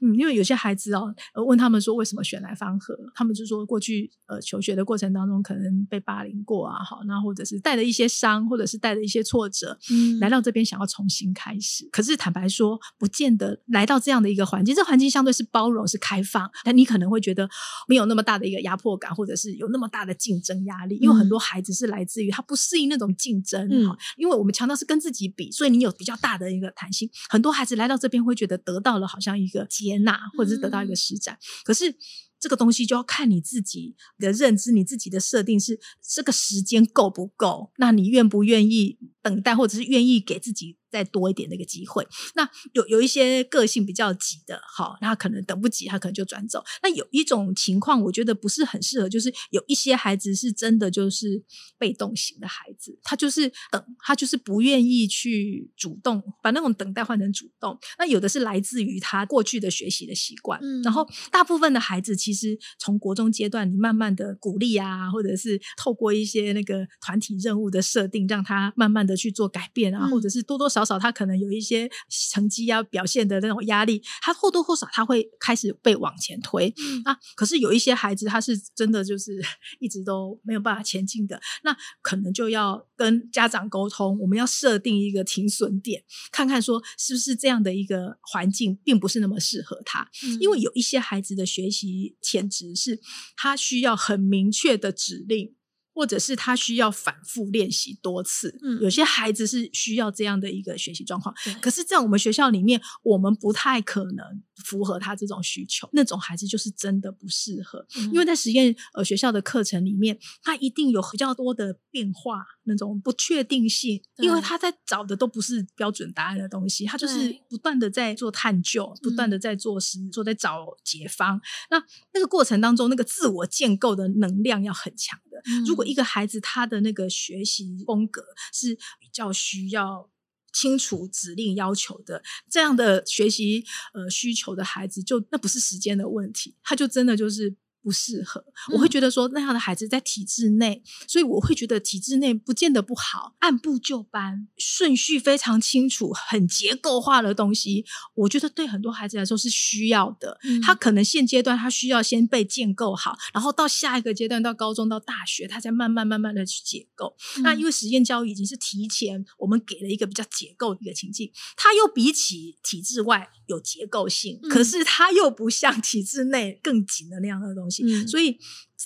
[0.00, 1.14] 嗯，因为有些孩子哦，
[1.46, 11.88] 问他们说为什么选来方和，他们就说过去呃求学的过程当中可能被霸凌过啊，好，那或者是带了一些伤，或者是带了一些挫折，嗯，来到这边想要重新开始。
[11.92, 17.48] 可是坦白说，不见得来到这样的一个环境，这环境相对是包容、是开放，但你可能会觉得
[17.86, 20.96] 没有那么大的一个压迫感，或者是有那么大的竞争压力。
[20.96, 27.10] 因为很多孩子是来自于他不适应那种竞争，嗯，因为我们强调是跟自己比，所以你有比较大的一个弹性。
[27.28, 29.66] 很多孩子来到这边会觉得得到了好像一个。
[29.70, 31.94] 接纳，或者是得到一个施展，嗯、可是
[32.38, 37.70] 这个东西就要看你自己的认知，你自己的设定是这个时间够不够？
[37.78, 42.06] 那你愿不愿意等待，或者是愿意给自己再多一点那个机会。
[42.34, 46.62] 那有有一些个性比较急的，好，那他可能等不及，他可能就转走。
[46.82, 51.42] 那有一种情况，我觉得不是很适合，就是有一些孩子是真的就是
[51.78, 57.78] 被动型的孩子，他就是等，他就是不愿意去主动，把那种等待换成主动。
[57.98, 71.88] 那有的是来自于他过去的学习的习惯，嗯，然后大部分的孩子其实从国中阶段，你慢慢的鼓励啊，或者是透过一些那个团体任务的设定，让他慢慢的去做改变啊，嗯、或者是多多少少少他可能有一些
[72.30, 77.16] 成绩要表现的那种压力，他或多或少他会开始被往前推、嗯、啊。
[77.36, 79.40] 可是有一些孩子他是真的就是
[79.78, 86.02] 一直都没有办法前进的，那可能就要跟家长沟通，我们要设定一个停损点，
[86.32, 93.00] 看看说是不是这样的一个环境并不是那么适合他，嗯、因为有一些孩子的学习潜质是
[93.36, 95.54] 他需要很明确的指令。
[96.00, 101.34] 或者是他需要反复练习多次，嗯，有些孩子是需要这样的一个学习状况。
[101.60, 104.24] 可是，在我们学校里面，我们不太可能
[104.64, 105.86] 符合他这种需求。
[105.92, 121.36] 那种孩子就是真的不适合，嗯、因为在实验呃学校的课程里面，他一定有比较多的变化，那种不确定性，因为他在找的都不是标准答案的东西，他就是不断的在做探究，不断的在做实，做在找解方。
[121.36, 121.40] 嗯、
[121.70, 125.42] 那那个过程当中，那个自我建构的能量要很强的。
[125.46, 130.08] 嗯、如果一个孩子他的那个学习风格是比较需要
[130.52, 137.56] 清楚指令要求的，这样的学习呃需求的孩子就，就那不是时间的问题，他就真的就是。
[137.82, 150.38] 不适合，我会觉得说那样的孩子在体制内，嗯、所以我会觉得体制内不见得不好，按部就班，顺序非常清楚，很结构化的东西，我觉得对很多孩子来说是需要的。
[150.44, 157.16] 嗯、他可能现阶段他需要先被建构好，然后到下一个阶段，到高中到大学，他才慢慢慢慢的去解构。
[157.38, 167.69] 嗯、那因为实验教育已经是提前我们给了一个比较结构的一个情境，他又比起体制外有结构性，嗯、可是他又不像体制内更紧的那样的东西。
[167.82, 168.38] 嗯，所以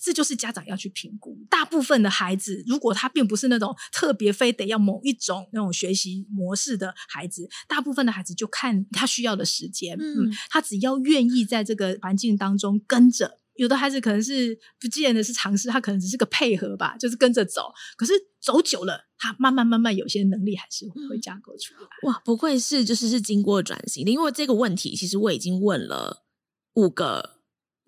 [0.02, 1.38] 这就是家长要去评估。
[1.48, 9.96] 大部分的孩子，如果他并不是那种特别非得要某一种那种学习模式的孩子，大部分的孩子就看他需要的时间。
[9.98, 17.72] 嗯，嗯，他只要愿意在这个环境当中跟着，有的孩子可能是不见得是尝试，他可能只是个配合吧，就是跟着走。
[17.96, 21.88] 可是走久了，他慢慢慢慢有些能力还是会架构出来。
[22.10, 26.24] 哇，不愧是就是是经过转型的，因为这个问题其实我已经问了
[26.74, 27.33] 五个。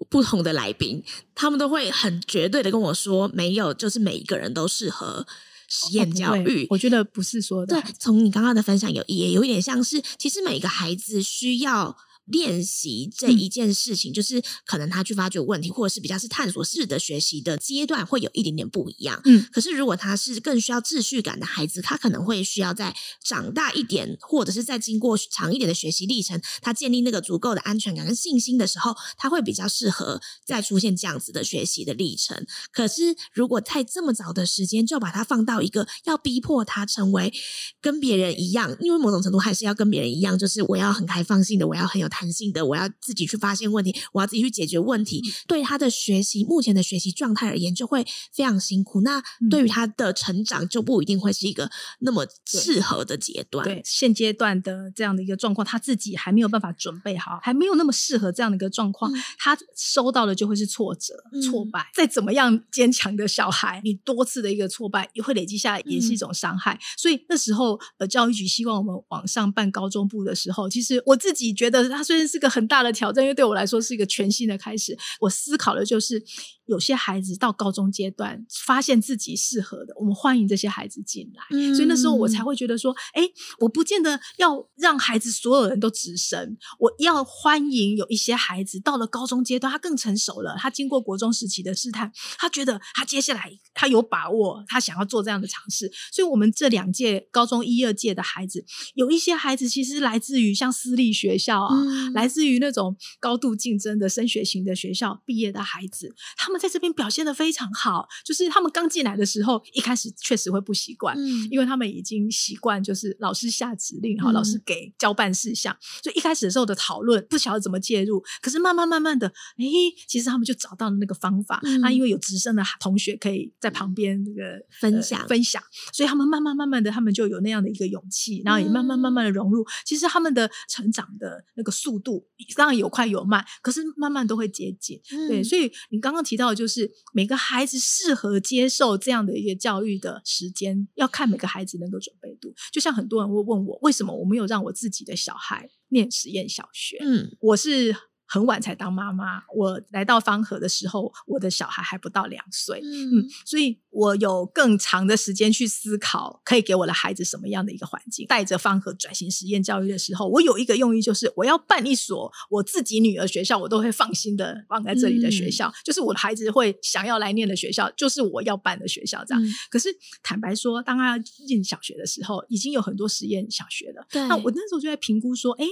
[0.09, 1.03] 不同的来宾，
[1.34, 5.26] 他们都会很绝对的跟我说，没有，就是每一个人都适合
[5.68, 6.64] 实验教育。
[6.64, 7.80] 哦，我觉得不是说的。
[7.80, 11.97] 对，从你刚刚的分享有也有一点像是，其实每个孩子需要。
[12.27, 19.20] 练习这一件事情，嗯、就是可能他去发掘问题，或者是比较是探索式的学习的阶段，会有一点点不一样。
[19.24, 32.45] 嗯，可是如果他是更需要秩序感的孩子，他可能会需要在长大一点，或者是再经过长一点的学习历程，他建立那个足够的安全感跟信心的时候，他会比较适合再出现这样子的学习的历程。
[32.72, 37.33] 可是如果在这么早的时间就把他放到一个要逼迫他成为
[37.81, 42.09] 跟别人一样，因为某种程度还是要跟别人一样，就是我要很开放性的，我要很有。
[42.17, 45.21] 弹性的，我要自己去发现问题，我要自己去解决问题。
[45.23, 48.03] 嗯、对他的学习，目前的学习状态而言，就会
[48.33, 49.03] 非常辛苦。
[49.03, 53.62] 那对于他的成长，就不一定会是一个那么适合的阶段。
[53.62, 61.91] 对，对现阶段的这样的一个状况，他自己还没有办法准备好，还没有那么适合这样的一个状况，嗯、他收到的就会是挫折、嗯、挫败。
[61.95, 66.73] 再怎么样坚强的小孩，你多次的一个挫败，也会累积下来，也是一种伤害。
[66.73, 72.06] 嗯、所以那时候，呃，教育局希望我们往上办高中部的时候，其实我自己觉得他。
[72.07, 74.97] 虽然是个很大的挑战，因为对我来说是一个全新的开始。
[75.21, 76.23] 我思考的就是，
[76.67, 81.43] 有些孩子到高中阶段发现自己适合的，我们欢迎这些孩子进来。
[81.51, 83.29] 嗯、所以那时候我才会觉得说，哎，
[83.59, 95.91] 我不见得要让孩子所有人都直升，我要欢迎有一些孩子到了高中阶段，他更成熟了，他经过国中时期的试探，他觉得他接下来他有把握，他想要做这样的尝试。
[96.13, 101.75] 所以，我们这两届高中一二届的孩子，有一些孩子其实来自于像私立学校啊。
[101.97, 108.07] 嗯来自于那种高度竞争的升学型的学校毕业的孩子，他们在这边表现得非常好。
[108.24, 118.22] 就是他们刚进来的时候，一开始确实会不习惯，嗯，因为他们已经习惯就是老师下指令，然后老师给交办事项，嗯、所以一开始的时候的讨论不晓得怎么介入。
[118.42, 119.64] 可是慢慢慢慢的，哎，
[120.09, 121.61] 其实他们就找到了那个方法。
[121.80, 129.62] 那、因为有直升的同学可以在旁边那个分享、呃、分享，所以他们慢慢慢慢的，他们就有那样的一个勇气，然后也慢慢慢慢的融入。
[129.62, 131.72] 嗯、其实他们的成长的那个。
[131.87, 132.26] 速度
[132.57, 135.01] 当然有快有慢，可是慢慢都会接近。
[135.12, 142.53] 嗯、对，所以你刚刚提到的就是每个孩子适合接受这样的一个教育的时间，要看每个孩子能够准备度。
[142.72, 146.99] 就像很多人会问我，为什么我没有让我自己的小孩念实验小学？
[147.01, 147.95] 嗯，我是。
[148.27, 158.27] 很晚才当妈妈，我来到方和的时候，我的小孩还不到两岁，嗯，嗯，所以我有更长的时间去思考，可以给我的孩子什么样的一个环境。
[158.27, 169.24] 带着方和转型实验教育的时候，我有一个用意，就是我要办一所我自己女儿学校，我都会放心的放在这里的学校，嗯、就是我的孩子会想要来念的学校，就是我要办的学校。
[169.24, 169.89] 这样，嗯、可是
[170.22, 174.07] 坦白说，当他进小学的时候，已经有很多实验小学了。
[174.11, 175.64] 对，那我那时候就在评估说，哎，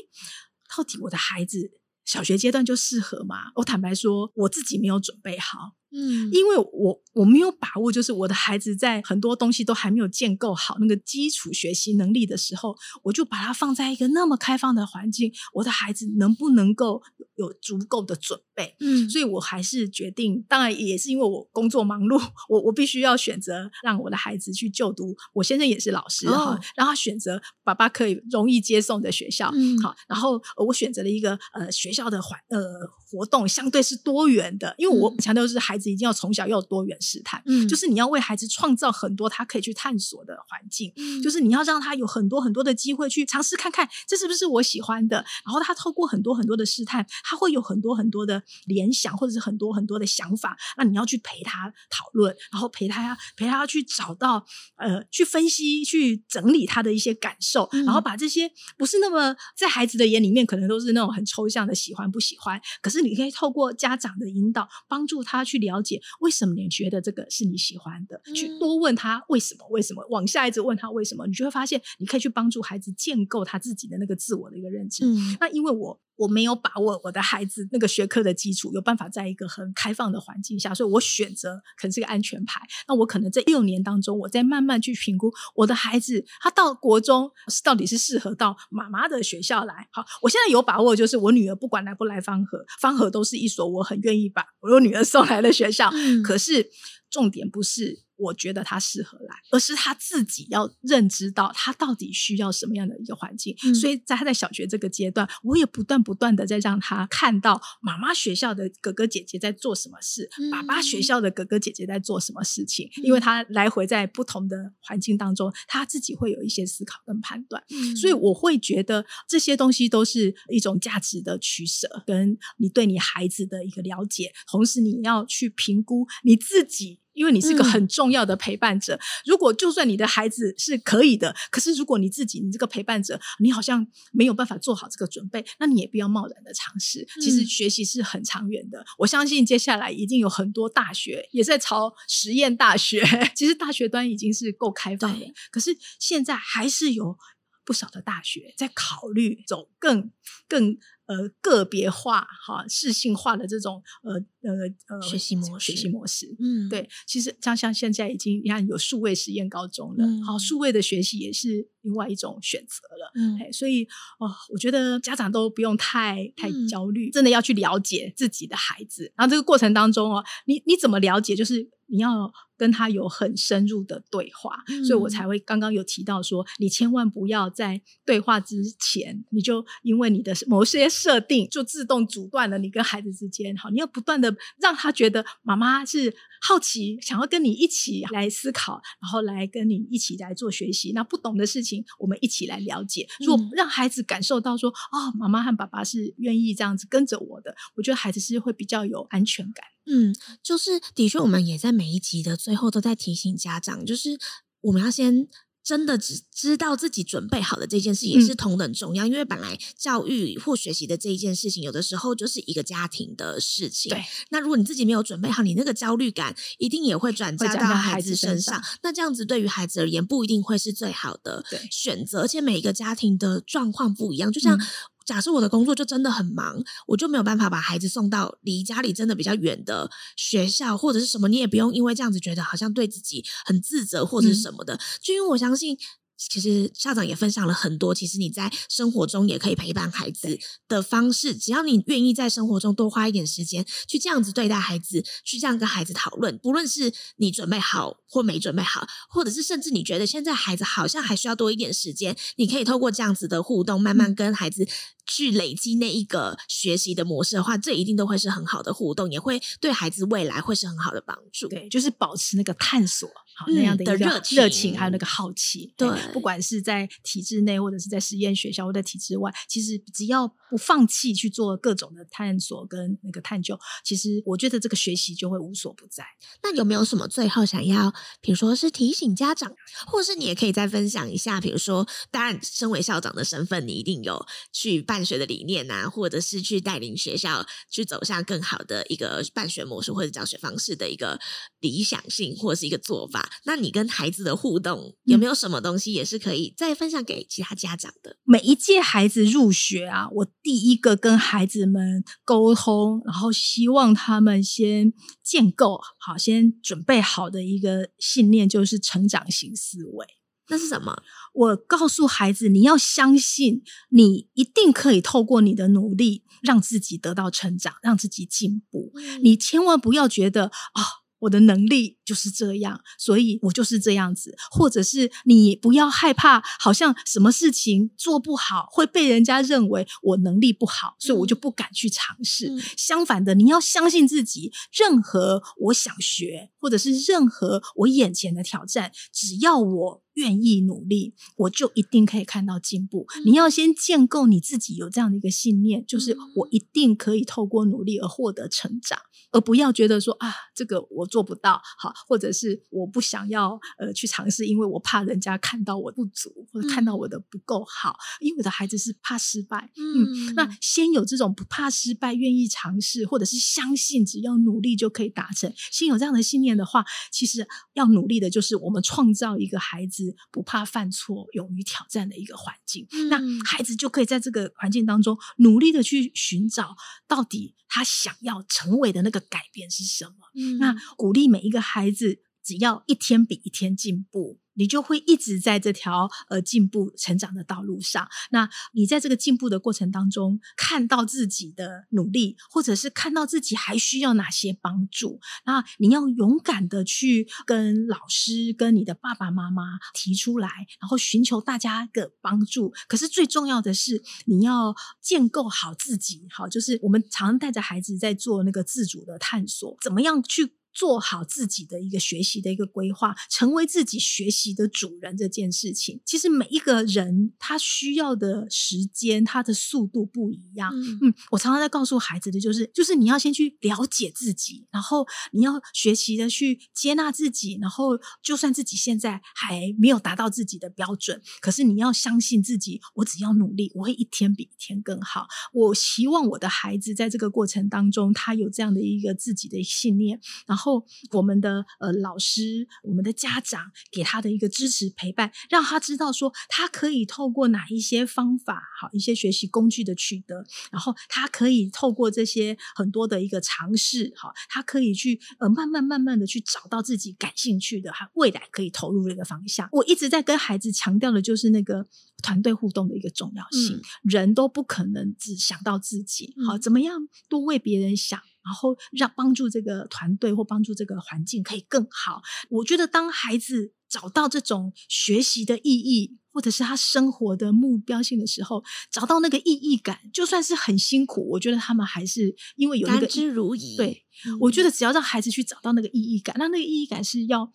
[0.76, 1.72] 到底我的孩子。
[2.04, 3.52] 小学阶段就适合吗？
[3.56, 5.74] 我坦白说，我自己没有准备好。
[5.94, 17.00] 嗯，因为我我没有把握，就是我的孩子在很多东西都还没有建构好那个基础学习能力的时候，我就把他放在一个那么开放的环境，我的孩子能不能够
[17.36, 18.74] 有足够的准备？
[18.80, 25.14] 嗯，所以我还是决定，当然也是因为我工作忙碌，我我必须要选择让我的孩子去就读。
[25.34, 29.48] 我先生也是老师哈，让他选择爸爸可以容易接送的学校。
[29.54, 32.60] 嗯，好，然后我选择了一个呃学校的环呃
[33.08, 35.83] 活动相对是多元的，因为我强调是孩子。
[35.90, 54.44] 一定要从小要有多元试探，嗯，就是你要为孩子创造很多他可以去探索的环境，嗯，就是你要让他有很多很多的机会去尝试看看这是不是我喜欢的，然后他透过很多很多的试探，他会有很多很多的联想或者是很多很多的想法，那你要去陪他讨论，然后陪他陪他去找到
[54.76, 68.20] 呃去分析去整理他的一些感受，嗯，然后把这些不是那么在孩子的眼里面可能都是那种很抽象的喜欢不喜欢，可是你可以透过家长的引导帮助他去了解为什么你觉得这个是你喜欢的？
[68.26, 69.66] 嗯、去多问他为什么？
[69.70, 70.06] 为什么？
[70.10, 71.26] 往下一直问他为什么？
[71.26, 75.04] 你就会发现，你可以去帮助孩子建构他自己的那个自我的一个认知。
[75.04, 76.00] 嗯、那因为我。
[76.16, 82.60] 我没有把握我的孩子那个学科的基础有办法在一个很开放的环境下，所以我选择可能是个安全牌。
[82.86, 89.88] 那我可能在六年当中，我再慢慢去评估我的孩子，他到国中是到底是适合到妈妈的学校来。
[89.90, 95.90] 好，我现在有把握，就是我女儿不管来不来方和，方和都是一所我很愿意把我女儿送来的学校。
[95.92, 96.70] 嗯、可是
[97.10, 98.03] 重点不是。
[98.16, 103.56] 我觉得他适合来，而是他自己要认知到他到底需要什么样的一个环境。
[103.64, 112.88] 嗯、所以在他在小学这个阶段，我也不断不断的在让他看到妈妈学校的哥哥姐姐在做什么事，嗯、爸爸学校的哥哥姐姐在做什么事情。
[112.98, 117.62] 嗯、因为他来回在不同的环境当中，他自己会有一些思考跟判断。
[117.70, 127.00] 嗯、所以我会觉得这些东西都是一种价值的取舍，跟你对你孩子的一个了解，同时你要去评估你自己。
[127.14, 137.06] 因为你是个很重要的陪伴者，嗯、如果就算你的孩子是可以的，可是如果你自己，你这个陪伴者，你好像没有办法做好这个准备，那你也不要贸然的尝试。
[137.20, 143.02] 其实学习是很长远的，嗯、我相信接下来一定有很多大学也在朝实验大学，
[143.34, 147.16] 其实大学端已经是够开放的，可是现在还是有
[147.64, 150.10] 不少的大学在考虑走更
[150.48, 150.76] 更。
[151.06, 163.84] 呃，个别化哈，适性化的这种呃呃呃学习模式，学习模式，嗯，对，其实像像现在已经你看有数位实验高中了，好、嗯，数位的学习也是另外一种选择了，嗯，所以
[164.18, 171.36] 哦，我觉得家长都不用太太焦虑，嗯、真的要去了解自己的孩子，然后这个过程当中哦，你你怎么了解？
[171.36, 180.88] 就是你要跟他有很深入的对话，嗯、所以我才会刚刚有提到说，你千万不要在对话之前，你就因为你的某些。
[181.04, 186.14] 设定就自动阻断了你跟孩子之间，好，你要不断的让他觉得妈妈是
[186.46, 190.92] 好奇，想要跟你一起来思考，然后来跟你一起来做学习。
[190.92, 193.08] 那不懂的事情，我们一起来了解。
[193.20, 199.64] 如果让孩子感受到说，哦，妈妈和爸爸是愿意这样子跟着我的，我觉得孩子是会比较有安全感。
[199.86, 204.18] 嗯，就是的确，我们也在每一集的最后都在提醒家长，就是
[204.60, 205.26] 我们要先。
[205.64, 213.88] 真的只知道自己准备好的这件事也是同等重要，嗯、因为本来教育或学习的这一件事情，有的时候就是一个家庭的事情。
[213.88, 218.62] 对，那如果你自己没有准备好，你那个焦虑感一定也会转嫁到孩子身上。
[218.82, 222.20] 那这样子对于孩子而言，不一定会是最好的选择。
[222.20, 224.58] 而且每一个家庭的状况不一样，就像。
[225.04, 235.76] 嗯假设我的工作就真的很忙，我就没有办法把孩子送到离家里真的比较远的学校或者是什么，你也不用因为这样子觉得好像对自己很自责或者是什么的，嗯、就因为我相信
[236.16, 240.38] 其实校长也分享了很多，其实你在生活中也可以陪伴孩子
[240.68, 254.66] 的方式，只要你愿意在生活中多花一点时间，去这样子对待孩子，去这样跟孩子讨论，不论是你准备好或没准备好，或者是甚至你觉得现在孩子好像还需要多一点时间，你可以透过这样子的互动，慢慢跟孩子。
[255.06, 261.46] 去累积那一个学习的模式的话，这一定都会是很好的互动，也会对孩子未来会是很好的帮助。
[261.46, 263.06] 对，就是保持那个探索
[263.36, 265.72] 好、嗯、那样的一个热情，热情还有那个好奇。
[265.76, 276.04] 对，不管是在体制内，或者是在实验学校，或者在体制外，其实只要不放弃去做各种的探索跟那个探究，其实我觉得这个学习就会无所不在。
[276.42, 279.52] 那有没有什么最后想要，比如说是提醒家长，
[279.86, 291.18] 或是你也可以再分享一下，比如说，当然，身为校长的身份，你一定有去办学的理念啊，或者是去带领学校去走向更好的一个办学模式或者教学方式的一个
[291.60, 293.23] 理想性，或者是一个做法。
[293.44, 298.16] 那你跟孩子的互动有没有什么东西也是可以再分享给其他家长的？
[298.24, 310.06] 每一届孩子入学啊，我第一个跟孩子们沟通，然后希望他们先建构好，先准备好的一个信念就是成长型思维。
[310.48, 311.02] 那是什么？
[311.32, 318.92] 我告诉孩子，你要相信，你一定可以透过你的努力，让自己得到成长，让自己进步。
[318.94, 319.24] 嗯。
[319.24, 320.82] 你千万不要觉得啊。
[320.82, 332.48] 哦我的能力就是这样，所以我就是这样子，或者是你不要害怕，好像什么事情做不好会被人家认为我能力不好，所以我就不敢去尝试。
[332.48, 332.62] 嗯。
[332.76, 343.06] 相反的，你要相信自己，任何我想学，或者是任何我眼前的挑战，只要我愿意努力，我就一定可以看到进步。
[343.16, 343.26] 嗯。
[343.26, 348.98] 你要先建构你自己有这样的一个信念，就是我一定可以透过努力而获得成长。
[349.30, 357.96] 而不要觉得说啊，这个我做不到，好，或者是我不想要呃去尝试，因为我怕人家看到我不足，或者看到我的不够好。
[358.20, 372.86] 因为我的孩子是怕失败，嗯，嗯，那先有这种不怕失败、愿意尝试，或者是相信只要努力就可以达成，先有这样的信念的话，其实要努力的就是我们创造一个孩子不怕犯错、勇于挑战的一个环境。
[372.92, 376.76] 嗯，那孩子就可以在这个环境当中努力的去寻找
[377.08, 379.20] 到底他想要成为的那个。
[379.30, 380.14] 改变是什么？
[380.36, 384.38] 嗯，那鼓励每一个孩子，只要一天比一天进步。
[384.54, 388.08] 你就会一直在这条呃进步成长的道路上。
[388.30, 400.48] 那你在这个进步的过程当中，看到自己的努力，或者是看到自己还需要哪些帮助，那你要勇敢的去跟老师、跟你的爸爸妈妈提出来，
[400.80, 402.72] 然后寻求大家的帮助。
[402.88, 406.26] 可是最重要的是，你要建构好自己。
[406.30, 410.54] 好，就是我们常带着孩子在做那个自主的探索，怎么样去。
[410.74, 420.72] 做好自己的一个学习的一个规划，成为自己学习的主人这件事情，其实每一个人他需要的时间，他的速度不一样。
[420.74, 435.28] 嗯，嗯，我常常在告诉孩子的就是，就是你要先去了解自己，然后你要学习的去接纳自己，然后就算自己现在还没有达到自己的标准，可是你要相信自己，我只要努力，我会一天比一天更好。
[435.52, 440.63] 我希望我的孩子在这个过程当中，他有这样的一个自己的信念，然后。
[440.64, 459.68] 后，我们的呃老师，我们的家长给他的一个支持陪伴，让他知道说他可以透过哪一些方法，好一些学习工具的取得，然后他可以透过这些很多的一个尝试，好，他可以去呃慢慢慢慢的去找到自己感兴趣的，他未来可以投入的一个方向。
[459.72, 461.86] 我一直在跟孩子强调的就是那个
[462.22, 468.18] 团队互动的一个重要性，嗯、人都不可能只想到自己，好，怎么样多为别人想。
[468.44, 472.22] 然后让帮助这个团队或帮助这个环境可以更好。
[472.50, 483.76] 我觉得当孩子找到这种学习的意义，或者是他生活的目标性的时候，找到那个意义感，就算是很辛苦，我觉得他们还是因为有那个甘之如饴。
[483.76, 487.52] 对，嗯，我觉得只要让孩子去找到那个意义感，那那个意义感是要。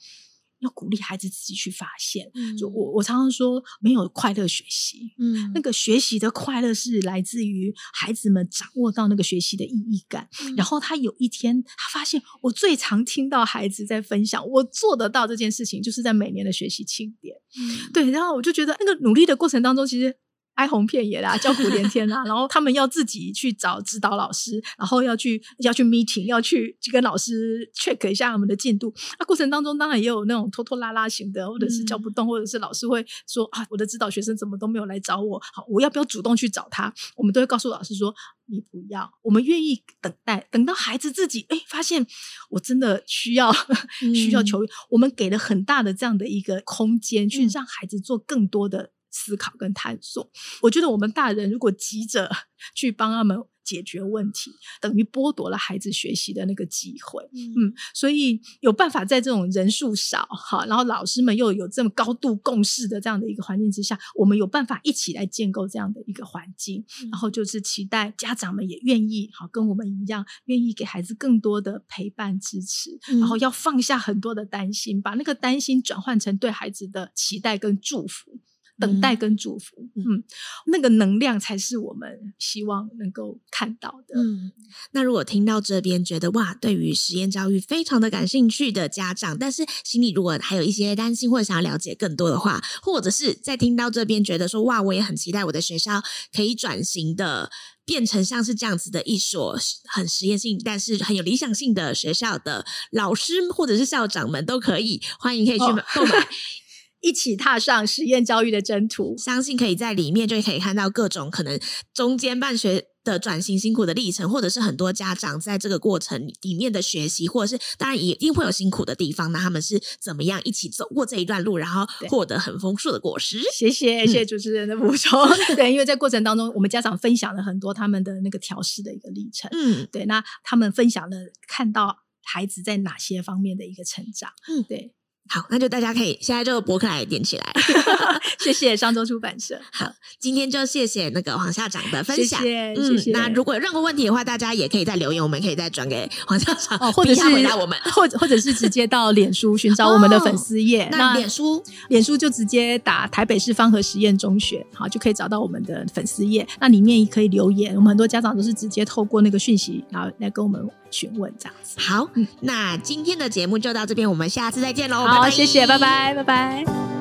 [0.60, 2.30] 要鼓励孩子自己去发现。
[2.34, 5.14] 嗯、就我我常常说，没有快乐学习。
[5.18, 10.30] 嗯，那个学习的快乐是来自于孩子们掌握到那个学习的意义感。
[10.44, 17.36] 嗯、然后他有一天，他发现我最常听到孩子在分享，我做得到这件事情，就是在每年的学习庆典。
[17.60, 18.10] 嗯，对。
[18.12, 20.16] 然后我就觉得，那个努力的过程当中，其实。
[20.60, 22.22] 哀鸿遍野啦，叫苦连天啦。
[22.26, 28.94] 然后他们要自己去找指导老师，然后要去要去 meeting，要去去跟老师 check 一下他们的进度。
[29.18, 36.94] 那过程当中当然也有那种拖拖拉拉型的，或者是叫不动，嗯、或者是老师会说啊，我的指导学生怎么都没有来找我，好，我要不要主动去找他？
[37.16, 38.14] 我们都会告诉老师说，
[38.48, 42.06] 你不要，我们愿意等待，等到孩子自己哎发现
[42.50, 43.50] 我真的需要
[44.14, 50.30] 需要求，嗯、我们给了很大的这样的一个空间，去让孩子做更多的思考跟探索。
[50.62, 52.30] 我觉得我们大人如果急着
[52.76, 53.38] 去帮他们。
[53.62, 54.50] 解决问题
[54.82, 78.40] 等于剥夺了孩子学习的那个机会，嗯，嗯，所以有办法在这种人数少哈，然后老师们又有这么高度共识的这样的一个环境之下，我们有办法一起来建构这样的一个环境，嗯，然后就是期待家长们也愿意好跟我们一样，愿意给孩子更多的陪伴支持，嗯，然后要放下很多的担心，把那个担心转换成对孩子的期待跟祝福。
[78.80, 80.24] 等待跟祝福，嗯，嗯，
[80.68, 84.20] 那个能量才是我们希望能够看到的。
[84.20, 84.52] 嗯，
[84.92, 96.02] 那如果听到这边觉得哇，对于实验教育非常的感兴趣的家长，但是心里如果还有一些担心或者想要了解更多的话，或者是在听到这边觉得说哇，我也很期待我的学校
[96.34, 97.52] 可以转型的
[97.86, 105.66] 变成像是这样子的一所很实验性但是很有理想性的学校的老师或者是校长们都可以欢迎可以去
[105.96, 106.28] 购买。
[107.00, 111.60] 哦一起踏上实验教育的征途，相信可以在里面就可以看到各种可能
[111.94, 119.32] 中间办学的转型辛苦的历程，或者是很多家长在这个过程里面的学习，或者是当然也一定会有辛苦的地方。
[119.32, 123.40] 那他们是怎么样一起走过这一段路，然后获得很丰硕的果实？
[123.54, 125.18] 谢谢，谢谢主持人的补充。
[125.22, 129.50] 嗯、 对，因为在过程当中，我们家长分享了很多他们的那个调试的一个历程。
[129.54, 134.32] 嗯，对，那他们分享了看到孩子在哪些方面的一个成长。
[134.50, 134.94] 嗯，对。
[135.28, 137.46] 好，那就大家可以现在就博客来点起来。
[138.40, 139.60] 谢谢商周出版社。
[139.72, 142.42] 好，今天就谢谢那个黄校长的分享。
[142.42, 143.12] 谢谢，嗯、谢谢。
[143.12, 150.86] 那如果有任何问题的话，大家也可以再留言，我们可以再转给黄校长，哦，或者是回答我们，或者或者是直接到脸书寻找我们的粉丝页。
[150.86, 156.48] 哦、那脸书，脸书就直接打台北市方和实验中学，好，就可以找到我们的粉丝页。
[156.60, 161.80] 那里面也可以留言，我们很多家长都是直接透过那个讯息，然后来跟我们询问这样子。
[161.80, 165.06] 好，嗯、那今天的节目就到这边，我们下次再见喽。
[165.06, 166.99] 好，拜拜谢谢，拜拜，拜拜。